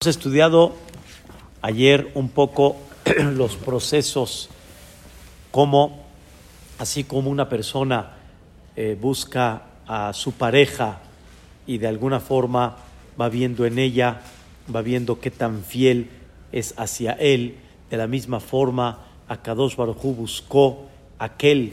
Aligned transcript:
Hemos 0.00 0.16
estudiado 0.16 0.76
ayer 1.60 2.12
un 2.14 2.28
poco 2.28 2.76
los 3.32 3.56
procesos, 3.56 4.48
como 5.50 6.04
así 6.78 7.02
como 7.02 7.30
una 7.30 7.48
persona 7.48 8.12
eh, 8.76 8.96
busca 9.00 9.62
a 9.88 10.12
su 10.12 10.34
pareja 10.34 11.00
y 11.66 11.78
de 11.78 11.88
alguna 11.88 12.20
forma 12.20 12.76
va 13.20 13.28
viendo 13.28 13.66
en 13.66 13.80
ella, 13.80 14.20
va 14.72 14.82
viendo 14.82 15.18
qué 15.18 15.32
tan 15.32 15.64
fiel 15.64 16.10
es 16.52 16.74
hacia 16.76 17.14
él, 17.14 17.56
de 17.90 17.96
la 17.96 18.06
misma 18.06 18.38
forma 18.38 19.00
Akadosh 19.26 19.74
Baruj 19.74 20.14
buscó 20.14 20.86
aquel 21.18 21.72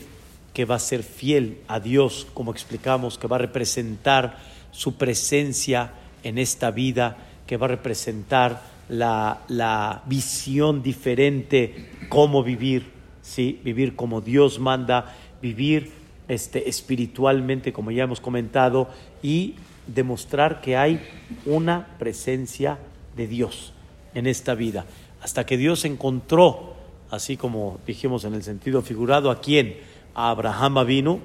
que 0.52 0.66
va 0.66 0.78
a 0.78 0.80
ser 0.80 1.04
fiel 1.04 1.60
a 1.68 1.80
Dios, 1.80 2.26
como 2.34 2.52
explicamos, 2.52 3.20
que 3.20 3.28
va 3.28 3.36
a 3.36 3.46
representar 3.46 4.40
su 4.72 4.96
presencia 4.96 5.92
en 6.24 6.40
esta 6.40 6.72
vida 6.72 7.18
que 7.48 7.58
va 7.58 7.66
a 7.66 7.70
representar 7.70 8.62
la, 8.90 9.42
la 9.48 10.04
visión 10.06 10.82
diferente, 10.84 11.90
cómo 12.10 12.44
vivir, 12.44 12.92
¿sí? 13.22 13.60
vivir 13.64 13.96
como 13.96 14.22
Dios 14.22 14.60
manda, 14.60 15.16
vivir 15.42 15.92
este, 16.28 16.70
espiritualmente, 16.70 17.74
como 17.74 17.92
ya 17.92 18.04
hemos 18.04 18.20
comentado, 18.20 18.90
y 19.22 19.56
demostrar 19.88 20.62
que 20.62 20.78
hay 20.78 21.02
una 21.46 21.88
presencia 22.00 22.80
de 23.16 23.28
Dios 23.28 23.74
en 24.14 24.28
esta 24.28 24.56
vida. 24.56 24.86
Hasta 25.22 25.46
que 25.46 25.58
Dios 25.58 25.86
encontró, 25.86 26.74
así 27.12 27.38
como 27.38 27.80
dijimos 27.86 28.24
en 28.26 28.34
el 28.34 28.44
sentido 28.44 28.82
figurado, 28.82 29.30
a 29.30 29.42
quién? 29.42 29.78
A 30.14 30.30
Abraham 30.30 30.86
vino, 30.86 31.20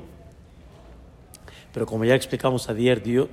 pero 1.72 1.86
como 1.86 2.04
ya 2.04 2.14
explicamos 2.14 2.68
ayer, 2.68 3.02
Dios, 3.02 3.28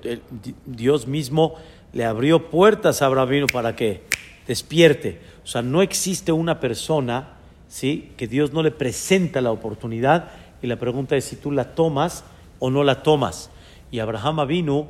Dios 0.66 1.08
mismo 1.08 1.56
le 1.94 2.06
abrió 2.06 2.50
puertas 2.50 3.02
a 3.02 3.08
Abraham 3.08 3.48
para 3.52 3.76
que 3.76 4.04
despierte. 4.48 5.20
O 5.44 5.48
sea, 5.48 5.62
no 5.62 5.82
existe 5.82 6.32
una 6.32 6.60
persona 6.60 7.38
¿sí? 7.68 8.12
que 8.18 8.28
Dios 8.28 8.54
no 8.54 8.64
le 8.64 8.72
presenta 8.72 9.42
la 9.42 9.52
oportunidad 9.52 10.32
y 10.62 10.68
la 10.68 10.78
pregunta 10.78 11.16
es 11.16 11.26
si 11.26 11.36
tú 11.36 11.52
la 11.52 11.76
tomas 11.76 12.24
o 12.60 12.70
no 12.70 12.84
la 12.84 13.04
tomas. 13.04 13.50
Y 13.92 14.00
Abraham 14.00 14.40
Avinu 14.40 14.88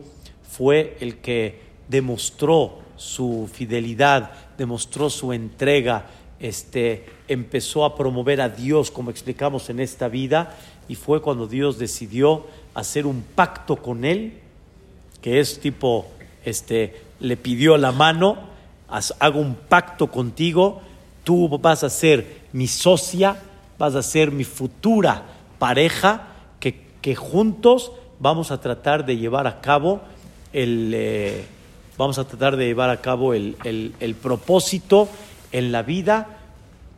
fue 0.49 0.97
el 0.99 1.17
que 1.17 1.61
demostró 1.87 2.79
su 2.95 3.49
fidelidad, 3.51 4.31
demostró 4.57 5.09
su 5.09 5.33
entrega, 5.33 6.07
este, 6.39 7.05
empezó 7.27 7.85
a 7.85 7.95
promover 7.95 8.41
a 8.41 8.49
Dios, 8.49 8.91
como 8.91 9.11
explicamos 9.11 9.69
en 9.69 9.79
esta 9.79 10.07
vida, 10.07 10.55
y 10.87 10.95
fue 10.95 11.21
cuando 11.21 11.47
Dios 11.47 11.77
decidió 11.77 12.45
hacer 12.73 13.05
un 13.05 13.21
pacto 13.21 13.75
con 13.75 14.05
él, 14.05 14.39
que 15.21 15.39
es 15.39 15.59
tipo 15.59 16.07
este, 16.47 16.95
le 17.19 17.35
pidió 17.35 17.75
la 17.77 17.91
mano, 17.91 18.37
hago 19.19 19.41
un 19.41 19.55
pacto 19.55 20.07
contigo, 20.07 20.81
tú 21.25 21.49
vas 21.59 21.83
a 21.83 21.89
ser 21.89 22.43
mi 22.53 22.67
socia, 22.67 23.35
vas 23.77 23.95
a 23.95 24.01
ser 24.01 24.31
mi 24.31 24.45
futura 24.45 25.25
pareja, 25.59 26.27
que, 26.61 26.85
que 27.01 27.15
juntos 27.15 27.91
vamos 28.19 28.51
a 28.51 28.61
tratar 28.61 29.05
de 29.05 29.17
llevar 29.17 29.45
a 29.45 29.59
cabo 29.59 29.99
el, 30.53 30.93
eh, 30.95 31.45
vamos 31.97 32.17
a 32.17 32.25
tratar 32.25 32.55
de 32.55 32.67
llevar 32.67 32.91
a 32.91 33.01
cabo 33.01 33.33
el, 33.33 33.57
el 33.99 34.15
propósito 34.15 35.09
en 35.51 35.73
la 35.73 35.83
vida 35.83 36.39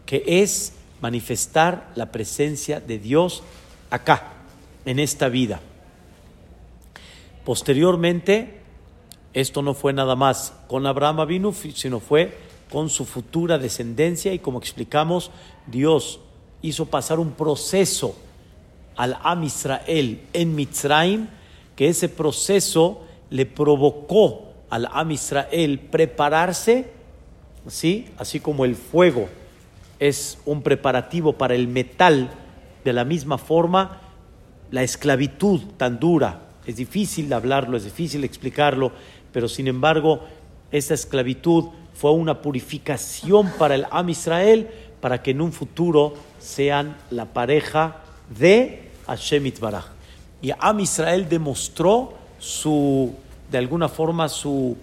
que 0.05 0.23
es 0.27 0.73
manifestar 1.01 1.89
la 1.95 2.11
presencia 2.11 2.79
de 2.79 2.99
Dios 2.99 3.41
acá, 3.89 4.33
en 4.85 4.99
esta 4.99 5.27
vida. 5.27 5.59
Posteriormente, 7.45 8.58
esto 9.33 9.61
no 9.61 9.73
fue 9.73 9.93
nada 9.93 10.15
más 10.15 10.53
con 10.67 10.87
Abraham 10.87 11.21
Avinu, 11.21 11.53
sino 11.53 11.99
fue 11.99 12.37
con 12.71 12.89
su 12.89 13.05
futura 13.05 13.57
descendencia 13.57 14.33
y 14.33 14.39
como 14.39 14.59
explicamos, 14.59 15.31
Dios 15.67 16.19
hizo 16.61 16.85
pasar 16.85 17.19
un 17.19 17.31
proceso 17.31 18.15
al 18.95 19.17
Am 19.23 19.43
Israel 19.43 20.21
en 20.33 20.55
Mitzrayim, 20.55 21.27
que 21.75 21.87
ese 21.87 22.09
proceso 22.09 23.01
le 23.29 23.45
provocó 23.45 24.53
al 24.69 24.87
Am 24.91 25.11
Israel 25.11 25.79
prepararse, 25.79 26.91
¿sí? 27.67 28.09
así 28.17 28.39
como 28.39 28.65
el 28.65 28.75
fuego 28.75 29.29
es 29.99 30.39
un 30.45 30.61
preparativo 30.61 31.33
para 31.33 31.55
el 31.55 31.67
metal, 31.67 32.31
de 32.83 32.93
la 32.93 33.03
misma 33.03 33.37
forma, 33.37 34.01
la 34.71 34.83
esclavitud 34.83 35.61
tan 35.77 35.99
dura, 35.99 36.49
es 36.65 36.75
difícil 36.75 37.31
hablarlo, 37.33 37.77
es 37.77 37.83
difícil 37.83 38.23
explicarlo, 38.23 38.91
pero 39.31 39.47
sin 39.47 39.67
embargo 39.67 40.21
esa 40.71 40.93
esclavitud 40.93 41.65
fue 41.93 42.11
una 42.11 42.41
purificación 42.41 43.51
para 43.57 43.75
el 43.75 43.85
Am 43.91 44.09
Israel 44.09 44.69
para 45.01 45.21
que 45.21 45.31
en 45.31 45.41
un 45.41 45.51
futuro 45.51 46.13
sean 46.39 46.97
la 47.09 47.25
pareja 47.25 47.97
de 48.37 48.89
Hashem 49.07 49.45
Itbaraj. 49.45 49.85
Y 50.41 50.51
Am 50.57 50.79
Israel 50.79 51.27
demostró 51.27 52.13
su, 52.37 53.13
de 53.51 53.57
alguna 53.57 53.89
forma, 53.89 54.29
su, 54.29 54.77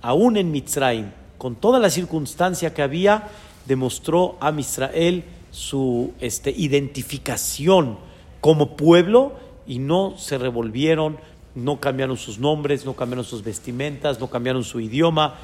aún 0.00 0.36
en 0.36 0.50
Mitzrayim, 0.50 1.10
con 1.36 1.56
toda 1.56 1.78
la 1.78 1.90
circunstancia 1.90 2.72
que 2.72 2.82
había, 2.82 3.28
demostró 3.66 4.36
Am 4.40 4.58
Israel 4.58 5.24
su 5.50 6.12
este, 6.20 6.50
identificación 6.50 7.98
como 8.40 8.76
pueblo 8.76 9.34
y 9.66 9.78
no 9.78 10.16
se 10.16 10.38
revolvieron 10.38 11.18
no 11.54 11.80
cambiaron 11.80 12.16
sus 12.16 12.38
nombres, 12.38 12.84
no 12.84 12.94
cambiaron 12.94 13.24
sus 13.24 13.42
vestimentas, 13.42 14.20
no 14.20 14.28
cambiaron 14.28 14.64
su 14.64 14.80
idioma, 14.80 15.34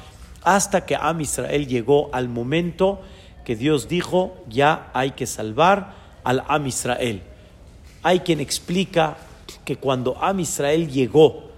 hasta 0.43 0.85
que 0.85 0.95
Am 0.95 1.21
Israel 1.21 1.67
llegó 1.67 2.09
al 2.13 2.29
momento 2.29 3.01
que 3.43 3.55
Dios 3.55 3.87
dijo, 3.87 4.35
ya 4.47 4.89
hay 4.93 5.11
que 5.11 5.25
salvar 5.25 5.93
al 6.23 6.43
Am 6.47 6.67
Israel. 6.67 7.21
Hay 8.03 8.21
quien 8.21 8.39
explica 8.39 9.17
que 9.65 9.75
cuando 9.75 10.21
Am 10.23 10.39
Israel 10.39 10.89
llegó 10.89 11.49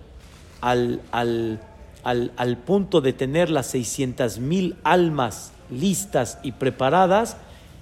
al, 0.62 1.02
al, 1.12 1.60
al, 2.04 2.58
punto 2.58 3.02
de 3.02 3.14
tener 3.14 3.50
las 3.50 3.68
600 3.68 4.40
mil 4.40 4.76
almas 4.84 5.52
listas 5.70 6.40
y 6.44 6.54
preparadas, 6.54 7.38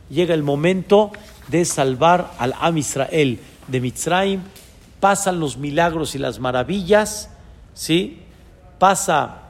llega 0.09 0.33
el 0.33 0.43
momento 0.43 1.11
de 1.47 1.65
salvar 1.65 2.31
al 2.37 2.53
Am 2.59 2.77
Israel 2.77 3.39
de 3.67 3.81
Mitzrayim 3.81 4.41
pasan 4.99 5.39
los 5.39 5.57
milagros 5.57 6.15
y 6.15 6.17
las 6.17 6.39
maravillas, 6.39 7.29
¿sí? 7.73 8.21
Pasa 8.77 9.43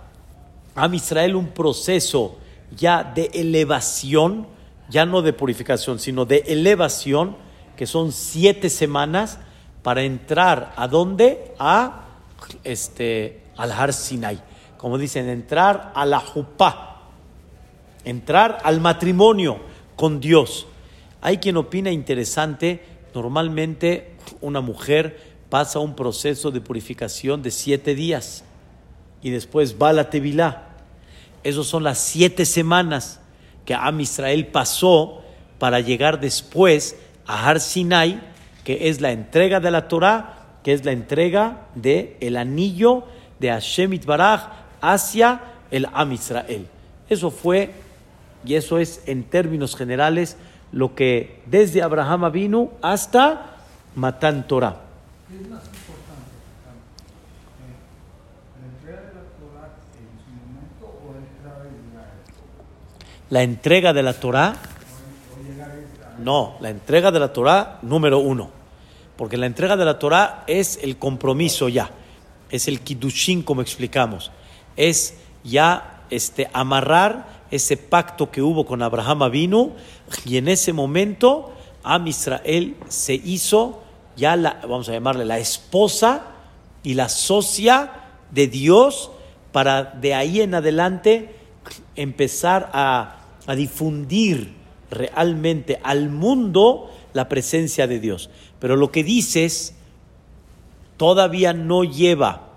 a 0.75 0.87
Israel 0.87 1.35
un 1.35 1.47
proceso 1.47 2.37
ya 2.75 3.03
de 3.03 3.31
elevación, 3.33 4.47
ya 4.89 5.05
no 5.05 5.21
de 5.21 5.33
purificación, 5.33 5.99
sino 5.99 6.25
de 6.25 6.43
elevación, 6.47 7.35
que 7.75 7.87
son 7.87 8.11
siete 8.11 8.69
semanas 8.69 9.39
para 9.83 10.03
entrar 10.03 10.73
a 10.75 10.87
dónde? 10.87 11.53
A 11.59 12.01
este 12.63 13.41
al 13.57 13.71
Har 13.71 13.93
Sinai. 13.93 14.39
Como 14.77 14.97
dicen, 14.97 15.27
entrar 15.27 15.91
a 15.95 16.05
la 16.05 16.19
Jupá, 16.19 17.01
entrar 18.05 18.59
al 18.63 18.79
matrimonio 18.79 19.59
con 19.95 20.19
Dios. 20.19 20.67
Hay 21.21 21.37
quien 21.37 21.57
opina 21.57 21.91
interesante, 21.91 22.83
normalmente 23.13 24.15
una 24.41 24.61
mujer 24.61 25.28
pasa 25.49 25.79
un 25.79 25.95
proceso 25.95 26.51
de 26.51 26.61
purificación 26.61 27.41
de 27.41 27.51
siete 27.51 27.95
días 27.95 28.43
y 29.21 29.31
después 29.31 29.75
va 29.81 29.93
la 29.93 30.09
Tevilá. 30.09 30.67
Esas 31.43 31.67
son 31.67 31.83
las 31.83 31.97
siete 31.97 32.45
semanas 32.45 33.19
que 33.65 33.73
Am 33.73 33.99
Israel 33.99 34.47
pasó 34.47 35.21
para 35.57 35.79
llegar 35.79 36.19
después 36.19 36.95
a 37.25 37.47
Har 37.47 37.59
Sinai, 37.59 38.19
que 38.63 38.89
es 38.89 39.01
la 39.01 39.11
entrega 39.11 39.59
de 39.59 39.71
la 39.71 39.87
Torah, 39.87 40.57
que 40.63 40.73
es 40.73 40.85
la 40.85 40.91
entrega 40.91 41.67
del 41.75 42.15
el 42.19 42.37
anillo 42.37 43.03
de 43.39 43.49
Hashem 43.49 43.93
Itbaraj 43.93 44.49
hacia 44.81 45.41
el 45.71 45.87
Am 45.93 46.11
Israel. 46.11 46.67
Eso 47.09 47.31
fue, 47.31 47.71
y 48.45 48.55
eso 48.55 48.77
es 48.77 49.01
en 49.05 49.23
términos 49.23 49.75
generales, 49.75 50.37
lo 50.71 50.93
que 50.93 51.41
desde 51.45 51.81
Abraham 51.81 52.31
vino 52.31 52.71
hasta 52.81 53.57
Matán 53.95 54.47
Torah. 54.47 54.88
¿Qué 55.29 55.35
es 55.35 55.47
más 55.47 55.63
importante? 55.63 56.31
¿La 58.59 58.65
entrega 58.65 59.01
de 59.01 59.13
la 59.13 59.21
Torah 59.37 59.75
en 59.93 60.09
su 60.25 60.31
momento 60.33 60.85
o 61.05 61.13
de 61.13 61.21
Israel? 61.37 61.69
La 63.29 63.43
entrega 63.43 63.93
de 63.93 64.03
la 64.03 64.13
Torah. 64.13 64.55
No, 66.17 66.57
la 66.59 66.71
entrega 66.71 67.11
de 67.11 67.19
la 67.19 67.31
Torah 67.31 67.77
número 67.83 68.17
uno. 68.17 68.49
Porque 69.17 69.37
la 69.37 69.45
entrega 69.45 69.77
de 69.77 69.85
la 69.85 69.99
Torah 69.99 70.45
es 70.47 70.79
el 70.81 70.97
compromiso 70.97 71.69
ya. 71.69 71.91
Es 72.49 72.67
el 72.67 72.81
kiddushin, 72.81 73.43
como 73.43 73.61
explicamos. 73.61 74.31
Es 74.75 75.13
ya 75.43 76.05
este, 76.09 76.49
amarrar 76.53 77.45
ese 77.51 77.77
pacto 77.77 78.31
que 78.31 78.41
hubo 78.41 78.65
con 78.65 78.81
Abraham 78.81 79.29
vino 79.29 79.73
y 80.25 80.37
en 80.37 80.47
ese 80.47 80.73
momento 80.73 81.53
Am 81.83 82.07
Israel 82.07 82.75
se 82.87 83.13
hizo 83.13 83.83
ya 84.19 84.35
la, 84.35 84.59
vamos 84.61 84.87
a 84.89 84.91
llamarle 84.91 85.25
la 85.25 85.39
esposa 85.39 86.27
y 86.83 86.93
la 86.93 87.09
socia 87.09 87.91
de 88.31 88.47
Dios 88.47 89.11
para 89.51 89.83
de 89.83 90.13
ahí 90.13 90.41
en 90.41 90.53
adelante 90.53 91.35
empezar 91.95 92.69
a, 92.73 93.15
difundir 93.55 94.53
realmente 94.91 95.79
al 95.81 96.11
mundo 96.11 96.91
la 97.13 97.27
presencia 97.27 97.87
de 97.87 97.99
Dios. 97.99 98.29
Pero 98.59 98.75
lo 98.75 98.91
que 98.91 99.03
dices 99.03 99.73
todavía 100.97 101.51
no 101.53 101.83
lleva 101.83 102.49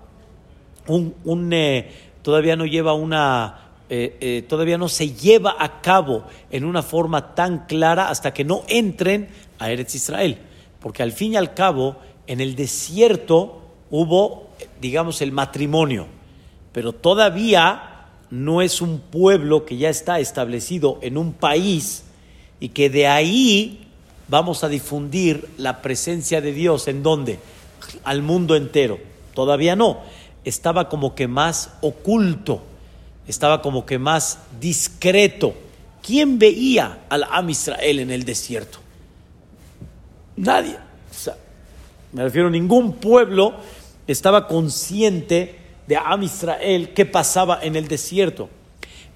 un, 0.85 1.15
un 1.23 1.51
eh, 1.51 1.91
todavía 2.21 2.55
no 2.55 2.67
lleva 2.67 2.93
una 2.93 3.63
eh, 3.89 4.17
eh, 4.21 4.45
todavía 4.47 4.77
no 4.77 4.87
se 4.87 5.11
lleva 5.11 5.55
a 5.59 5.81
cabo 5.81 6.23
en 6.49 6.63
una 6.63 6.81
forma 6.81 7.35
tan 7.35 7.65
clara 7.67 8.09
hasta 8.09 8.33
que 8.33 8.43
no 8.43 8.63
entren 8.67 9.29
a 9.59 9.71
Eretz 9.71 9.93
Israel. 9.95 10.39
Porque 10.83 11.01
al 11.01 11.13
fin 11.13 11.33
y 11.33 11.37
al 11.37 11.53
cabo, 11.53 11.95
en 12.27 12.41
el 12.41 12.55
desierto 12.55 13.61
hubo, 13.89 14.49
digamos, 14.81 15.21
el 15.21 15.31
matrimonio, 15.31 16.07
pero 16.73 16.91
todavía 16.91 18.09
no 18.29 18.61
es 18.61 18.81
un 18.81 18.99
pueblo 18.99 19.65
que 19.65 19.77
ya 19.77 19.89
está 19.89 20.19
establecido 20.19 20.99
en 21.01 21.17
un 21.17 21.31
país 21.31 22.03
y 22.59 22.69
que 22.69 22.89
de 22.89 23.07
ahí 23.07 23.87
vamos 24.27 24.65
a 24.65 24.67
difundir 24.67 25.47
la 25.57 25.81
presencia 25.81 26.41
de 26.41 26.51
Dios. 26.51 26.89
¿En 26.89 27.01
dónde? 27.01 27.39
Al 28.03 28.21
mundo 28.21 28.57
entero. 28.57 28.99
Todavía 29.33 29.77
no. 29.77 30.01
Estaba 30.43 30.89
como 30.89 31.15
que 31.15 31.29
más 31.29 31.75
oculto, 31.79 32.61
estaba 33.25 33.61
como 33.61 33.85
que 33.85 33.99
más 33.99 34.39
discreto. 34.59 35.53
¿Quién 36.01 36.39
veía 36.39 37.05
al 37.07 37.23
Am 37.31 37.49
Israel 37.49 37.99
en 37.99 38.11
el 38.11 38.25
desierto? 38.25 38.82
Nadie. 40.35 40.77
me 42.11 42.23
refiero 42.23 42.49
ningún 42.49 42.93
pueblo 42.93 43.53
estaba 44.07 44.47
consciente 44.47 45.59
de 45.87 45.97
Am 45.97 46.23
Israel 46.23 46.93
pasaba 47.05 47.59
en 47.61 47.75
el 47.75 47.87
desierto. 47.87 48.49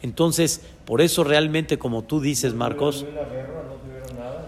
Entonces, 0.01 0.61
por 0.85 1.01
eso 1.01 1.23
realmente, 1.23 1.77
como 1.77 2.03
tú 2.03 2.21
dices, 2.21 2.53
Marcos, 2.53 3.05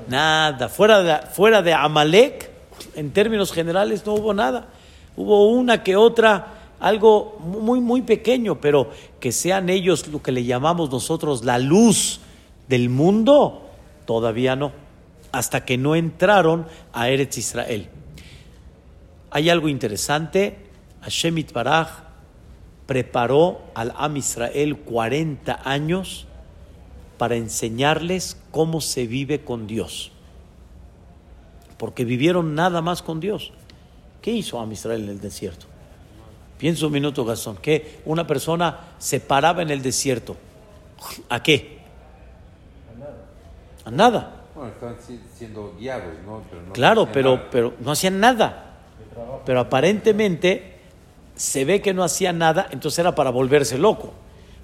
nada, 0.07 0.69
fuera 0.69 1.03
de, 1.03 1.27
fuera 1.27 1.61
de 1.61 1.73
Amalek, 1.73 2.49
en 2.95 3.11
términos 3.11 3.51
generales 3.51 4.05
no 4.05 4.13
hubo 4.13 4.33
nada. 4.33 4.67
Hubo 5.17 5.49
una 5.49 5.83
que 5.83 5.95
otra, 5.95 6.47
algo 6.79 7.37
muy, 7.39 7.81
muy 7.81 8.01
pequeño, 8.03 8.61
pero 8.61 8.89
que 9.19 9.31
sean 9.31 9.69
ellos 9.69 10.07
lo 10.07 10.21
que 10.21 10.31
le 10.31 10.45
llamamos 10.45 10.91
nosotros 10.91 11.43
la 11.43 11.59
luz 11.59 12.21
del 12.67 12.89
mundo, 12.89 13.67
todavía 14.05 14.55
no, 14.55 14.71
hasta 15.31 15.65
que 15.65 15.77
no 15.77 15.95
entraron 15.95 16.65
a 16.93 17.09
Eretz 17.09 17.37
Israel. 17.37 17.89
Hay 19.31 19.49
algo 19.49 19.69
interesante, 19.69 20.57
Hashem 21.01 21.43
Baraj 21.53 21.89
preparó 22.85 23.61
al 23.75 23.93
Am 23.97 24.17
Israel 24.17 24.77
40 24.77 25.61
años 25.63 26.25
para 27.17 27.35
enseñarles 27.35 28.37
cómo 28.51 28.81
se 28.81 29.05
vive 29.05 29.41
con 29.41 29.67
Dios. 29.67 30.11
Porque 31.77 32.05
vivieron 32.05 32.55
nada 32.55 32.81
más 32.81 33.03
con 33.03 33.19
Dios. 33.19 33.51
¿Qué 34.21 34.31
hizo 34.31 34.59
Am 34.59 34.71
Israel 34.71 35.03
en 35.03 35.09
el 35.09 35.21
desierto? 35.21 35.67
Piensa 36.57 36.87
un 36.87 36.91
minuto, 36.91 37.23
Gastón, 37.23 37.57
que 37.57 38.01
una 38.05 38.25
persona 38.25 38.79
se 38.97 39.19
paraba 39.19 39.61
en 39.61 39.69
el 39.69 39.81
desierto. 39.81 40.35
¿A 41.29 41.41
qué? 41.41 41.79
A 43.85 43.91
nada. 43.91 44.38
Bueno, 44.59 44.73
estaban 44.73 44.97
siendo 45.37 45.73
guiados, 45.79 46.15
¿no? 46.25 46.43
claro, 46.73 47.07
pero, 47.13 47.49
pero 47.49 47.75
no 47.79 47.91
hacían 47.91 48.19
nada. 48.19 48.75
Pero 49.45 49.61
aparentemente 49.61 50.79
se 51.33 51.63
ve 51.63 51.81
que 51.81 51.93
no 51.93 52.03
hacían 52.03 52.39
nada, 52.39 52.67
entonces 52.71 52.99
era 52.99 53.15
para 53.15 53.29
volverse 53.29 53.77
loco. 53.77 54.11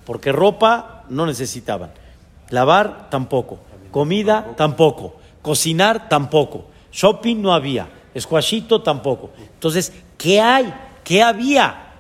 Porque 0.06 0.34
ropa 0.34 1.06
no 1.08 1.26
necesitaban. 1.26 1.94
Lavar 2.50 3.10
tampoco. 3.10 3.60
Comida 3.92 4.56
tampoco. 4.58 5.16
Cocinar 5.42 6.10
tampoco. 6.10 6.66
Shopping 6.92 7.42
no 7.42 7.54
había. 7.54 7.88
Squashito 8.20 8.82
tampoco. 8.82 9.30
Entonces, 9.54 9.94
¿qué 10.18 10.42
hay? 10.42 10.74
¿Qué 11.06 11.24
había? 11.24 11.94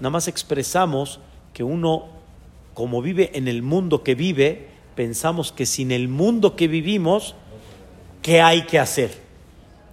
Nada 0.00 0.10
más 0.10 0.26
expresamos 0.26 1.20
que 1.52 1.62
uno, 1.62 2.06
como 2.74 3.00
vive 3.02 3.30
en 3.34 3.46
el 3.46 3.62
mundo 3.62 4.02
que 4.02 4.16
vive, 4.16 4.77
pensamos 4.98 5.52
que 5.52 5.64
sin 5.64 5.92
el 5.92 6.08
mundo 6.08 6.56
que 6.56 6.66
vivimos, 6.66 7.36
¿qué 8.20 8.40
hay 8.40 8.62
que 8.62 8.80
hacer? 8.80 9.16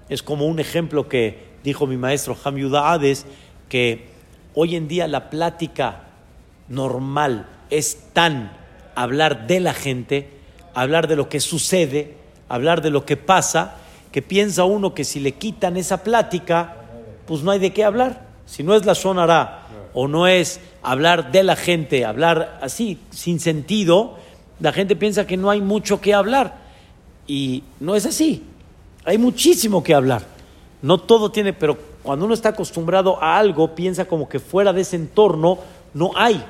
Es 0.10 0.24
como 0.24 0.48
un 0.48 0.58
ejemplo 0.58 1.08
que 1.08 1.46
dijo 1.64 1.86
mi 1.86 1.96
maestro 1.96 2.36
Ham 2.44 2.74
Hades, 2.74 3.28
que 3.70 4.08
hoy 4.56 4.76
en 4.76 4.88
día 4.88 5.08
la 5.08 5.30
plática 5.30 6.06
normal 6.70 7.48
es 7.70 8.00
tan 8.14 8.52
hablar 8.96 9.46
de 9.46 9.60
la 9.60 9.76
gente, 9.76 10.28
hablar 10.74 11.08
de 11.08 11.16
lo 11.16 11.30
que 11.30 11.40
sucede, 11.40 12.16
hablar 12.50 12.82
de 12.82 12.90
lo 12.90 13.06
que 13.06 13.16
pasa, 13.16 13.76
que 14.12 14.24
piensa 14.24 14.64
uno 14.64 14.96
que 14.96 15.04
si 15.04 15.20
le 15.20 15.34
quitan 15.34 15.78
esa 15.78 16.04
plática, 16.04 16.78
pues 17.28 17.44
no 17.44 17.52
hay 17.52 17.60
de 17.60 17.74
qué 17.74 17.84
hablar. 17.84 18.26
Si 18.48 18.64
no 18.64 18.74
es 18.74 18.88
la 18.88 18.96
sonará 18.96 19.68
o 19.94 20.08
no 20.08 20.26
es 20.26 20.60
hablar 20.82 21.32
de 21.32 21.44
la 21.44 21.56
gente, 21.56 22.06
hablar 22.06 22.58
así, 22.64 22.98
sin 23.12 23.40
sentido, 23.40 24.18
la 24.60 24.74
gente 24.74 24.96
piensa 24.96 25.28
que 25.28 25.38
no 25.38 25.50
hay 25.50 25.62
mucho 25.62 26.02
que 26.02 26.14
hablar. 26.14 26.66
Y 27.28 27.64
no 27.80 27.96
es 27.96 28.06
así. 28.06 28.44
Hay 29.04 29.18
muchísimo 29.18 29.84
que 29.84 29.94
hablar. 29.94 30.24
No 30.82 31.00
todo 31.00 31.32
tiene, 31.32 31.54
pero 31.54 31.78
cuando 32.04 32.26
uno 32.26 32.34
está 32.34 32.50
acostumbrado 32.50 33.22
a 33.22 33.38
algo, 33.38 33.74
piensa 33.74 34.06
como 34.06 34.30
que 34.30 34.40
fuera 34.40 34.74
de 34.74 34.82
ese 34.82 34.96
entorno 34.96 35.60
no 35.94 36.12
hay 36.16 36.44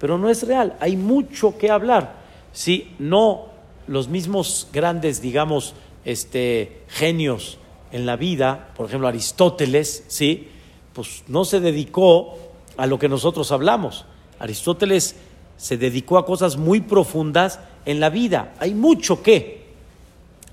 pero 0.00 0.16
no 0.16 0.30
es 0.30 0.42
real. 0.44 0.76
Hay 0.80 0.96
mucho 0.96 1.56
que 1.58 1.70
hablar. 1.70 2.16
Si 2.52 2.90
no 2.98 3.50
los 3.86 4.08
mismos 4.08 4.66
grandes, 4.72 5.20
digamos, 5.20 5.74
este, 6.04 6.82
genios 6.88 7.58
en 7.92 8.06
la 8.06 8.16
vida, 8.16 8.70
por 8.76 8.86
ejemplo 8.86 9.06
Aristóteles, 9.06 10.04
¿sí? 10.08 10.48
pues 10.94 11.22
no 11.28 11.44
se 11.44 11.60
dedicó 11.60 12.36
a 12.78 12.86
lo 12.86 12.98
que 12.98 13.10
nosotros 13.10 13.52
hablamos. 13.52 14.06
Aristóteles 14.38 15.16
se 15.60 15.76
dedicó 15.76 16.16
a 16.16 16.24
cosas 16.24 16.56
muy 16.56 16.80
profundas 16.80 17.60
en 17.84 18.00
la 18.00 18.08
vida. 18.08 18.54
Hay 18.58 18.72
mucho 18.72 19.22
que. 19.22 19.60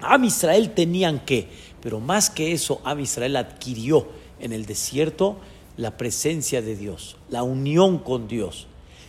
Am 0.02 0.26
Israel 0.26 0.72
tenían 0.76 1.22
que, 1.22 1.48
pero 1.82 2.02
más 2.02 2.30
que 2.30 2.52
eso, 2.52 2.82
Am 2.84 3.00
Israel 3.00 3.38
adquirió 3.38 4.08
en 4.40 4.52
el 4.52 4.66
desierto 4.66 5.38
la 5.78 5.96
presencia 5.98 6.62
de 6.62 6.76
Dios, 6.76 7.16
la 7.30 7.44
unión 7.44 8.00
con 8.00 8.28
Dios 8.28 8.68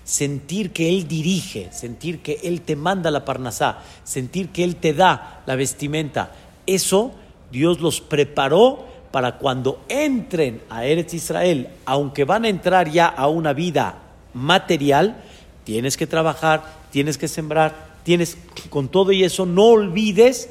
sentir 0.08 0.72
que 0.72 0.88
Él 0.88 1.06
dirige, 1.06 1.68
sentir 1.70 2.22
que 2.22 2.40
Él 2.42 2.62
te 2.62 2.76
manda 2.76 3.10
la 3.10 3.26
parnasá, 3.26 3.80
sentir 4.04 4.48
que 4.48 4.64
Él 4.64 4.76
te 4.76 4.94
da 4.94 5.42
la 5.44 5.54
vestimenta. 5.54 6.32
Eso 6.66 7.12
Dios 7.52 7.80
los 7.80 8.00
preparó 8.00 8.86
para 9.10 9.36
cuando 9.36 9.82
entren 9.90 10.62
a 10.70 10.86
Eretz 10.86 11.12
Israel, 11.12 11.68
aunque 11.84 12.24
van 12.24 12.46
a 12.46 12.48
entrar 12.48 12.90
ya 12.90 13.06
a 13.06 13.28
una 13.28 13.52
vida 13.52 13.98
material, 14.32 15.22
tienes 15.68 15.98
que 15.98 16.06
trabajar, 16.06 16.64
tienes 16.90 17.18
que 17.18 17.28
sembrar, 17.28 17.98
tienes 18.02 18.38
con 18.70 18.88
todo 18.88 19.12
y 19.12 19.22
eso 19.22 19.44
no 19.44 19.66
olvides 19.66 20.48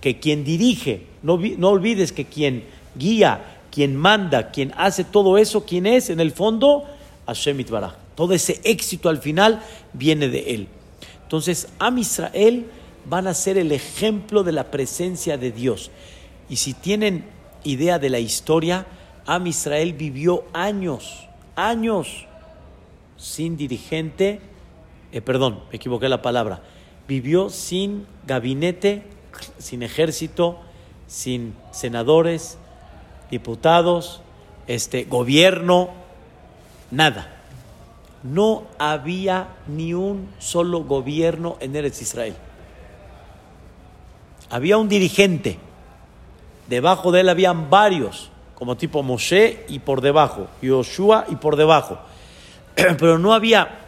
que 0.00 0.18
quien 0.18 0.42
dirige, 0.42 1.06
no, 1.22 1.34
olvides 1.68 2.10
que 2.10 2.24
quien 2.24 2.64
guía, 2.96 3.60
quien 3.70 3.94
manda, 3.94 4.50
quien 4.50 4.74
hace 4.76 5.04
todo 5.04 5.38
eso, 5.38 5.64
quien 5.64 5.86
es 5.86 6.10
en 6.10 6.18
el 6.18 6.32
fondo, 6.32 6.86
Hashem 7.28 7.60
Itbaraj. 7.60 7.94
Todo 8.16 8.34
ese 8.34 8.60
éxito 8.64 9.08
al 9.08 9.18
final 9.18 9.62
viene 9.92 10.28
de 10.28 10.54
él. 10.56 10.66
Entonces, 11.22 11.68
Am 11.78 11.98
Israel 11.98 12.66
van 13.04 13.28
a 13.28 13.34
ser 13.34 13.58
el 13.58 13.70
ejemplo 13.70 14.42
de 14.42 14.50
la 14.50 14.72
presencia 14.72 15.38
de 15.38 15.52
Dios. 15.52 15.92
Y 16.50 16.56
si 16.56 16.74
tienen 16.74 17.26
idea 17.62 18.00
de 18.00 18.10
la 18.10 18.18
historia, 18.18 18.86
Am 19.24 19.46
Israel 19.46 19.92
vivió 19.92 20.46
años, 20.52 21.28
años 21.54 22.26
sin 23.18 23.58
dirigente, 23.58 24.40
eh, 25.12 25.20
perdón, 25.20 25.60
me 25.70 25.76
equivoqué 25.76 26.08
la 26.08 26.22
palabra, 26.22 26.62
vivió 27.06 27.50
sin 27.50 28.06
gabinete, 28.26 29.02
sin 29.58 29.82
ejército, 29.82 30.58
sin 31.06 31.54
senadores, 31.70 32.56
diputados, 33.30 34.22
este 34.66 35.04
gobierno, 35.04 35.90
nada 36.90 37.34
no 38.22 38.64
había 38.78 39.48
ni 39.66 39.94
un 39.94 40.28
solo 40.38 40.84
gobierno 40.84 41.56
en 41.60 41.76
Eretz 41.76 42.02
Israel. 42.02 42.34
Había 44.50 44.78
un 44.78 44.88
dirigente, 44.88 45.58
debajo 46.68 47.12
de 47.12 47.20
él 47.20 47.28
habían 47.28 47.70
varios, 47.70 48.30
como 48.54 48.76
tipo 48.76 49.02
Moshe 49.02 49.64
y 49.68 49.78
por 49.78 50.00
debajo, 50.00 50.48
Yoshua 50.62 51.26
y 51.28 51.36
por 51.36 51.56
debajo. 51.56 51.98
Pero 52.98 53.18
no 53.18 53.32
había, 53.32 53.78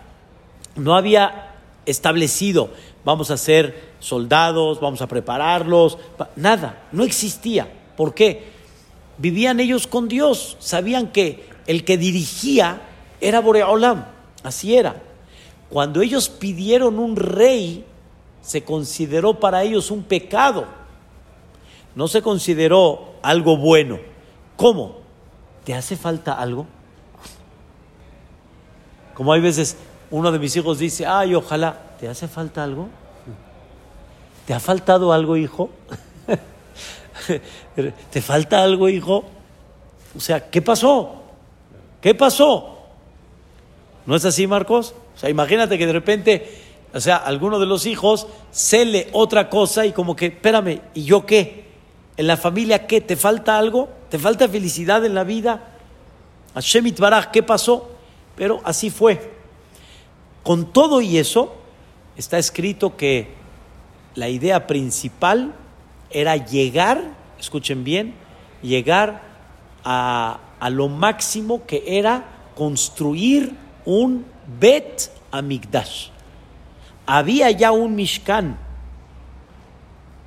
no 0.77 0.97
había 0.97 1.55
establecido, 1.87 2.71
vamos 3.05 3.31
a 3.31 3.37
ser 3.37 3.91
soldados, 4.01 4.81
vamos 4.81 5.03
a 5.03 5.07
prepararlos, 5.07 5.99
nada, 6.37 6.89
no 6.93 7.05
existía. 7.05 7.73
¿Por 7.97 8.15
qué? 8.15 8.51
Vivían 9.19 9.61
ellos 9.61 9.87
con 9.87 10.09
Dios, 10.09 10.57
sabían 10.59 11.09
que 11.09 11.49
el 11.67 11.85
que 11.85 11.99
dirigía 11.99 12.81
era 13.21 13.41
Boreolam. 13.41 14.07
Así 14.43 14.75
era. 14.75 15.03
Cuando 15.69 16.01
ellos 16.01 16.29
pidieron 16.29 16.99
un 16.99 17.17
rey, 17.17 17.85
se 18.41 18.65
consideró 18.65 19.39
para 19.39 19.63
ellos 19.63 19.91
un 19.91 20.03
pecado. 20.03 20.65
No 21.95 22.09
se 22.09 22.23
consideró 22.23 23.15
algo 23.23 23.57
bueno. 23.57 23.99
¿Cómo? 24.57 24.97
¿Te 25.65 25.75
hace 25.75 25.97
falta 25.97 26.33
algo? 26.33 26.67
Como 29.21 29.35
hay 29.35 29.43
veces 29.43 29.77
uno 30.11 30.33
de 30.33 30.39
mis 30.39 30.57
hijos 30.57 30.79
dice, 30.79 31.05
ay, 31.05 31.35
ojalá, 31.35 31.77
¿te 32.01 32.09
hace 32.09 32.27
falta 32.27 32.65
algo? 32.65 32.89
¿Te 34.47 34.55
ha 34.55 34.61
faltado 34.61 35.13
algo, 35.13 35.37
hijo? 35.37 35.69
¿Te 38.11 38.23
falta 38.23 38.63
algo, 38.63 38.89
hijo? 38.89 39.25
O 40.17 40.21
sea, 40.21 40.49
¿qué 40.49 40.63
pasó? 40.63 41.17
¿Qué 42.01 42.15
pasó? 42.15 42.79
¿No 44.07 44.17
es 44.17 44.25
así, 44.25 44.47
Marcos? 44.47 44.95
O 45.15 45.19
sea, 45.19 45.29
imagínate 45.29 45.77
que 45.77 45.87
de 45.87 45.93
repente, 45.93 46.59
o 46.95 47.01
sea, 47.01 47.17
alguno 47.17 47.59
de 47.59 47.67
los 47.67 47.85
hijos 47.85 48.27
cele 48.51 49.11
otra 49.13 49.51
cosa 49.51 49.85
y 49.85 49.93
como 49.93 50.17
que, 50.17 50.29
espérame, 50.29 50.81
¿y 50.95 51.05
yo 51.05 51.27
qué? 51.27 51.67
¿En 52.17 52.27
la 52.27 52.39
familia 52.39 52.87
qué? 52.87 53.03
¿Te 53.03 53.17
falta 53.17 53.59
algo? 53.59 53.91
¿Te 54.09 54.19
falta 54.19 54.49
felicidad 54.49 55.05
en 55.05 55.15
la 55.15 55.25
vida? 55.25 55.75
Hashem 56.55 56.95
Baraj, 56.99 57.31
¿qué 57.31 57.43
pasó? 57.43 58.00
Pero 58.41 58.63
así 58.65 58.89
fue. 58.89 59.31
Con 60.43 60.73
todo 60.73 61.03
y 61.03 61.19
eso, 61.19 61.55
está 62.17 62.39
escrito 62.39 62.97
que 62.97 63.35
la 64.15 64.31
idea 64.31 64.67
principal 64.67 65.53
era 66.09 66.39
llegar, 66.39 67.03
escuchen 67.39 67.85
bien, 67.85 68.15
llegar 68.63 69.21
a, 69.85 70.41
a 70.59 70.71
lo 70.71 70.89
máximo 70.89 71.67
que 71.67 71.85
era 71.87 72.25
construir 72.55 73.55
un 73.85 74.25
Bet 74.59 75.11
Amigdash. 75.33 76.09
Había 77.05 77.51
ya 77.51 77.73
un 77.73 77.95
Mishkan, 77.95 78.57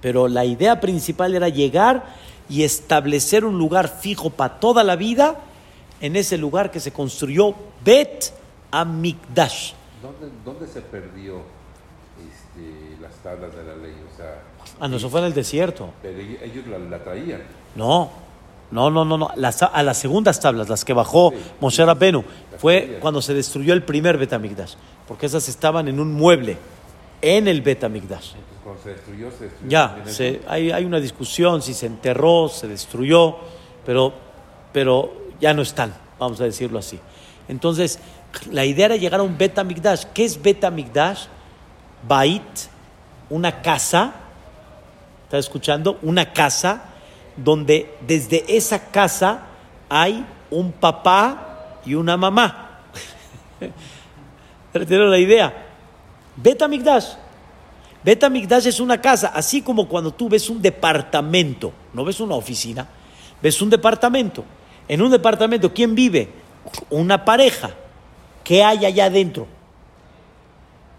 pero 0.01 0.27
la 0.27 0.45
idea 0.45 0.79
principal 0.79 1.33
era 1.33 1.49
llegar 1.49 2.13
y 2.47 2.61
establecer 2.61 3.43
un 3.43 3.57
lugar 3.57 3.87
fijo 3.87 4.29
para 4.29 4.59
toda 4.59 4.83
la 4.83 4.95
vida 4.95 5.39
en 5.99 6.15
ese 6.15 6.37
lugar 6.37 6.69
que 6.69 6.79
se 6.79 6.93
construyó 6.93 7.55
Bet 7.83 8.31
Amigdash. 8.71 9.73
¿Dónde, 10.01 10.27
dónde 10.45 10.67
se 10.67 10.81
perdió 10.81 11.37
este, 12.19 13.01
las 13.01 13.13
tablas 13.23 13.55
de 13.55 13.63
la 13.63 13.75
ley? 13.75 13.95
O 14.13 14.17
sea, 14.17 14.41
Ah, 14.79 14.87
no, 14.87 14.97
eso 14.97 15.09
fue 15.09 15.19
en 15.19 15.27
el 15.27 15.33
desierto. 15.33 15.89
pero 16.01 16.19
ellos 16.19 16.65
la, 16.67 16.77
la 16.79 17.03
traían. 17.03 17.41
No, 17.75 18.09
no, 18.71 18.89
no, 18.89 19.05
no, 19.05 19.17
no. 19.17 19.29
Las- 19.35 19.61
a 19.61 19.83
las 19.83 19.97
segundas 19.97 20.39
tablas, 20.39 20.69
las 20.69 20.83
que 20.85 20.93
bajó 20.93 21.31
Sí. 21.31 21.37
Moshe 21.59 21.85
Rabbenu, 21.85 22.23
Las 22.51 22.59
fue 22.61 22.97
cuando 23.01 23.21
se 23.21 23.33
destruyó 23.33 23.73
el 23.73 23.83
primer 23.83 24.17
Betamigdash, 24.17 24.73
porque 25.07 25.25
esas 25.27 25.47
estaban 25.49 25.87
en 25.87 25.99
un 25.99 26.11
mueble, 26.13 26.57
en 27.21 27.47
el 27.47 27.61
Betamigdash. 27.61 28.33
Entonces, 28.35 28.43
cuando 28.63 28.81
se 28.83 28.89
destruyó, 28.91 29.31
se 29.31 29.43
destruyó. 29.45 29.69
Ya, 29.69 30.03
se- 30.05 30.41
hay, 30.47 30.71
hay 30.71 30.85
una 30.85 30.99
discusión 30.99 31.61
si 31.61 31.73
se 31.73 31.85
enterró, 31.85 32.49
se 32.49 32.67
destruyó, 32.67 33.35
pero, 33.85 34.13
pero 34.71 35.13
ya 35.39 35.53
no 35.53 35.61
están, 35.61 35.93
vamos 36.19 36.39
a 36.41 36.45
decirlo 36.45 36.79
así. 36.79 36.99
Entonces, 37.47 37.99
la 38.51 38.65
idea 38.65 38.87
era 38.87 38.95
llegar 38.95 39.19
a 39.19 39.23
un 39.23 39.37
Betamigdash. 39.37 40.05
¿Qué 40.13 40.25
es 40.25 40.41
Betamigdash? 40.41 41.25
Bait, 42.07 42.41
una 43.29 43.61
casa, 43.61 44.13
¿estás 45.23 45.45
escuchando? 45.45 45.99
Una 46.01 46.33
casa 46.33 46.83
donde 47.35 47.95
desde 48.05 48.43
esa 48.55 48.91
casa 48.91 49.45
hay 49.89 50.25
un 50.49 50.71
papá 50.71 51.79
y 51.85 51.95
una 51.95 52.17
mamá. 52.17 52.79
¿Retieron 54.73 55.09
la 55.09 55.19
idea? 55.19 55.67
Betamigdash. 56.35 57.05
Betamigdash 58.03 58.67
es 58.67 58.79
una 58.79 58.99
casa, 58.99 59.31
así 59.33 59.61
como 59.61 59.87
cuando 59.87 60.11
tú 60.13 60.27
ves 60.27 60.49
un 60.49 60.61
departamento, 60.61 61.71
no 61.93 62.03
ves 62.03 62.19
una 62.19 62.35
oficina, 62.35 62.87
ves 63.41 63.61
un 63.61 63.69
departamento. 63.69 64.43
En 64.87 65.01
un 65.01 65.09
departamento, 65.09 65.73
¿quién 65.73 65.95
vive? 65.95 66.42
Una 66.89 67.25
pareja. 67.25 67.71
¿Qué 68.43 68.63
hay 68.63 68.85
allá 68.85 69.05
adentro? 69.05 69.47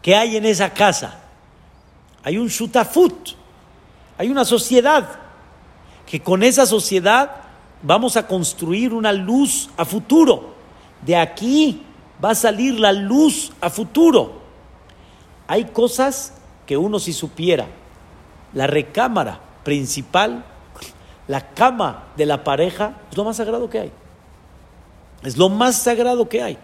¿Qué 0.03 0.15
hay 0.15 0.37
en 0.37 0.45
esa 0.45 0.71
casa? 0.71 1.21
Hay 2.23 2.39
un 2.39 2.49
shutafut, 2.49 3.31
hay 4.17 4.31
una 4.31 4.45
sociedad, 4.45 5.09
que 6.07 6.21
con 6.21 6.43
esa 6.43 6.67
sociedad 6.67 7.37
vamos 7.83 8.17
a 8.17 8.27
construir 8.27 8.93
una 8.93 9.13
luz 9.13 9.69
a 9.77 9.85
futuro. 9.85 10.55
De 11.03 11.17
aquí 11.17 11.83
va 12.23 12.31
a 12.31 12.35
salir 12.35 12.79
la 12.79 12.93
luz 12.93 13.53
a 13.61 13.69
futuro. 13.71 14.41
Hay 15.47 15.65
cosas 15.67 16.35
que 16.67 16.77
uno 16.77 16.99
si 16.99 17.13
supiera. 17.13 17.67
La 18.55 18.67
recámara 18.67 19.41
principal, 19.65 20.45
la 21.29 21.51
cama 21.51 22.05
de 22.17 22.27
la 22.27 22.45
pareja, 22.45 22.95
es 23.11 23.17
lo 23.17 23.25
más 23.25 23.37
sagrado 23.37 23.69
que 23.69 23.81
hay. 23.81 23.93
Es 25.25 25.37
lo 25.37 25.49
más 25.49 25.83
sagrado 25.83 26.29
que 26.29 26.43
hay. 26.43 26.59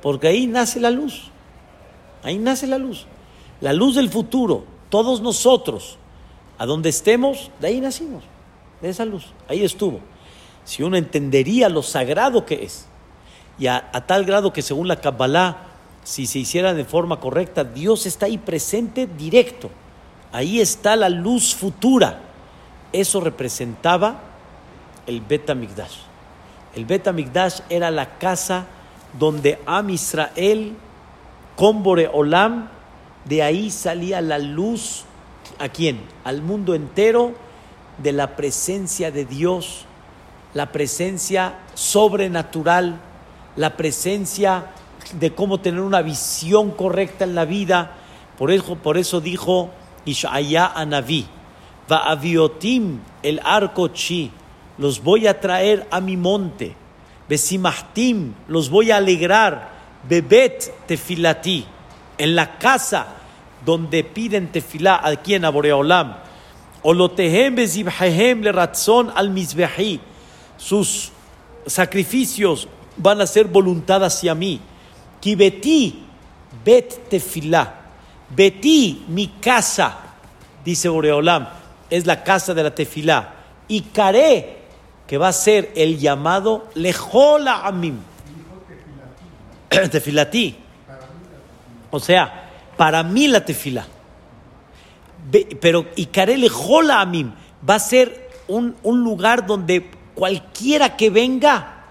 Porque 0.00 0.28
ahí 0.28 0.46
nace 0.46 0.80
la 0.80 0.90
luz. 0.90 1.30
Ahí 2.22 2.38
nace 2.38 2.66
la 2.66 2.78
luz. 2.78 3.06
La 3.60 3.72
luz 3.72 3.96
del 3.96 4.08
futuro. 4.08 4.64
Todos 4.88 5.20
nosotros, 5.20 5.98
a 6.58 6.66
donde 6.66 6.90
estemos, 6.90 7.50
de 7.60 7.68
ahí 7.68 7.80
nacimos. 7.80 8.22
De 8.80 8.88
esa 8.90 9.04
luz. 9.04 9.32
Ahí 9.48 9.64
estuvo. 9.64 10.00
Si 10.64 10.82
uno 10.82 10.96
entendería 10.96 11.68
lo 11.68 11.82
sagrado 11.82 12.46
que 12.46 12.64
es, 12.64 12.86
y 13.58 13.66
a, 13.66 13.90
tal 14.06 14.24
grado 14.24 14.52
que 14.52 14.62
según 14.62 14.88
la 14.88 15.00
Kabbalah, 15.00 15.68
si 16.02 16.26
se 16.26 16.38
hiciera 16.38 16.74
de 16.74 16.84
forma 16.84 17.20
correcta, 17.20 17.64
Dios 17.64 18.06
está 18.06 18.26
ahí 18.26 18.38
presente 18.38 19.06
directo. 19.06 19.70
Ahí 20.32 20.60
está 20.60 20.96
la 20.96 21.08
luz 21.08 21.54
futura. 21.54 22.20
Eso 22.92 23.20
representaba 23.20 24.20
el 25.06 25.20
Bet 25.20 25.50
Amigdash. 25.50 26.13
El 26.74 26.86
Bet 26.86 27.06
Amigdash 27.06 27.60
era 27.68 27.90
la 27.90 28.18
casa 28.18 28.66
donde 29.18 29.60
Am 29.66 29.90
Israel, 29.90 30.76
con 31.56 31.82
Boreolam, 31.82 32.68
de 33.24 33.42
ahí 33.42 33.70
salía 33.70 34.20
la 34.20 34.38
luz. 34.38 35.04
¿A 35.58 35.68
quién? 35.68 36.00
Al 36.24 36.42
mundo 36.42 36.74
entero 36.74 37.32
de 37.98 38.12
la 38.12 38.34
presencia 38.34 39.10
de 39.10 39.24
Dios, 39.24 39.84
la 40.52 40.72
presencia 40.72 41.58
sobrenatural, 41.74 43.00
la 43.56 43.76
presencia 43.76 44.66
de 45.12 45.32
cómo 45.34 45.60
tener 45.60 45.80
una 45.80 46.02
visión 46.02 46.70
correcta 46.72 47.24
en 47.24 47.34
la 47.34 47.44
vida. 47.44 47.92
Por 48.38 48.50
eso, 48.50 48.76
por 48.76 48.98
eso 48.98 49.20
dijo 49.20 49.70
Ishaya 50.04 50.66
a 50.66 50.84
Naví, 50.84 51.26
va 51.90 52.10
aviotim 52.10 53.00
el 53.22 53.40
arco 53.44 53.88
chi, 53.88 54.32
los 54.78 55.02
voy 55.02 55.26
a 55.26 55.40
traer 55.40 55.86
a 55.90 56.00
mi 56.00 56.16
monte, 56.16 56.74
besimahtim, 57.28 58.34
los 58.48 58.70
voy 58.70 58.90
a 58.90 58.96
alegrar, 58.96 59.70
bebet 60.08 60.86
tefilati, 60.86 61.64
en 62.18 62.34
la 62.34 62.58
casa 62.58 63.06
donde 63.64 64.04
piden 64.04 64.52
tefilá 64.52 65.00
aquí 65.02 65.34
en 65.34 65.44
Aboreolam, 65.44 66.16
olotehem 66.82 67.54
bezibhehem 67.54 68.42
le 68.42 68.52
ratzon 68.52 69.10
al 69.14 69.30
mizbehi, 69.30 70.00
sus 70.56 71.10
sacrificios 71.66 72.68
van 72.96 73.20
a 73.20 73.26
ser 73.26 73.46
voluntad 73.46 74.04
hacia 74.04 74.34
mí. 74.34 74.60
Kibeti 75.20 76.04
bet 76.64 77.08
tefilá. 77.08 77.80
Betí, 78.34 79.04
mi 79.08 79.28
casa, 79.28 79.98
dice 80.64 80.88
Boreolam, 80.88 81.48
es 81.90 82.06
la 82.06 82.24
casa 82.24 82.54
de 82.54 82.62
la 82.62 82.74
tefilá. 82.74 83.34
Y 83.68 83.80
Karé, 83.82 84.63
que 85.06 85.18
va 85.18 85.28
a 85.28 85.32
ser 85.32 85.72
el 85.76 85.98
llamado 85.98 86.68
Lejola 86.74 87.66
Amim. 87.66 87.98
Tefilatí. 89.68 90.56
O 91.90 92.00
sea, 92.00 92.50
para 92.76 93.02
mí 93.02 93.28
la 93.28 93.44
tefilá. 93.44 93.86
Ve- 95.30 95.56
Pero 95.60 95.86
Icaré 95.96 96.36
Lejola 96.36 97.00
Amim 97.00 97.32
va 97.68 97.76
a 97.76 97.78
ser 97.78 98.30
un, 98.48 98.76
un 98.82 99.02
lugar 99.04 99.46
donde 99.46 99.90
cualquiera 100.14 100.96
que 100.96 101.10
venga, 101.10 101.84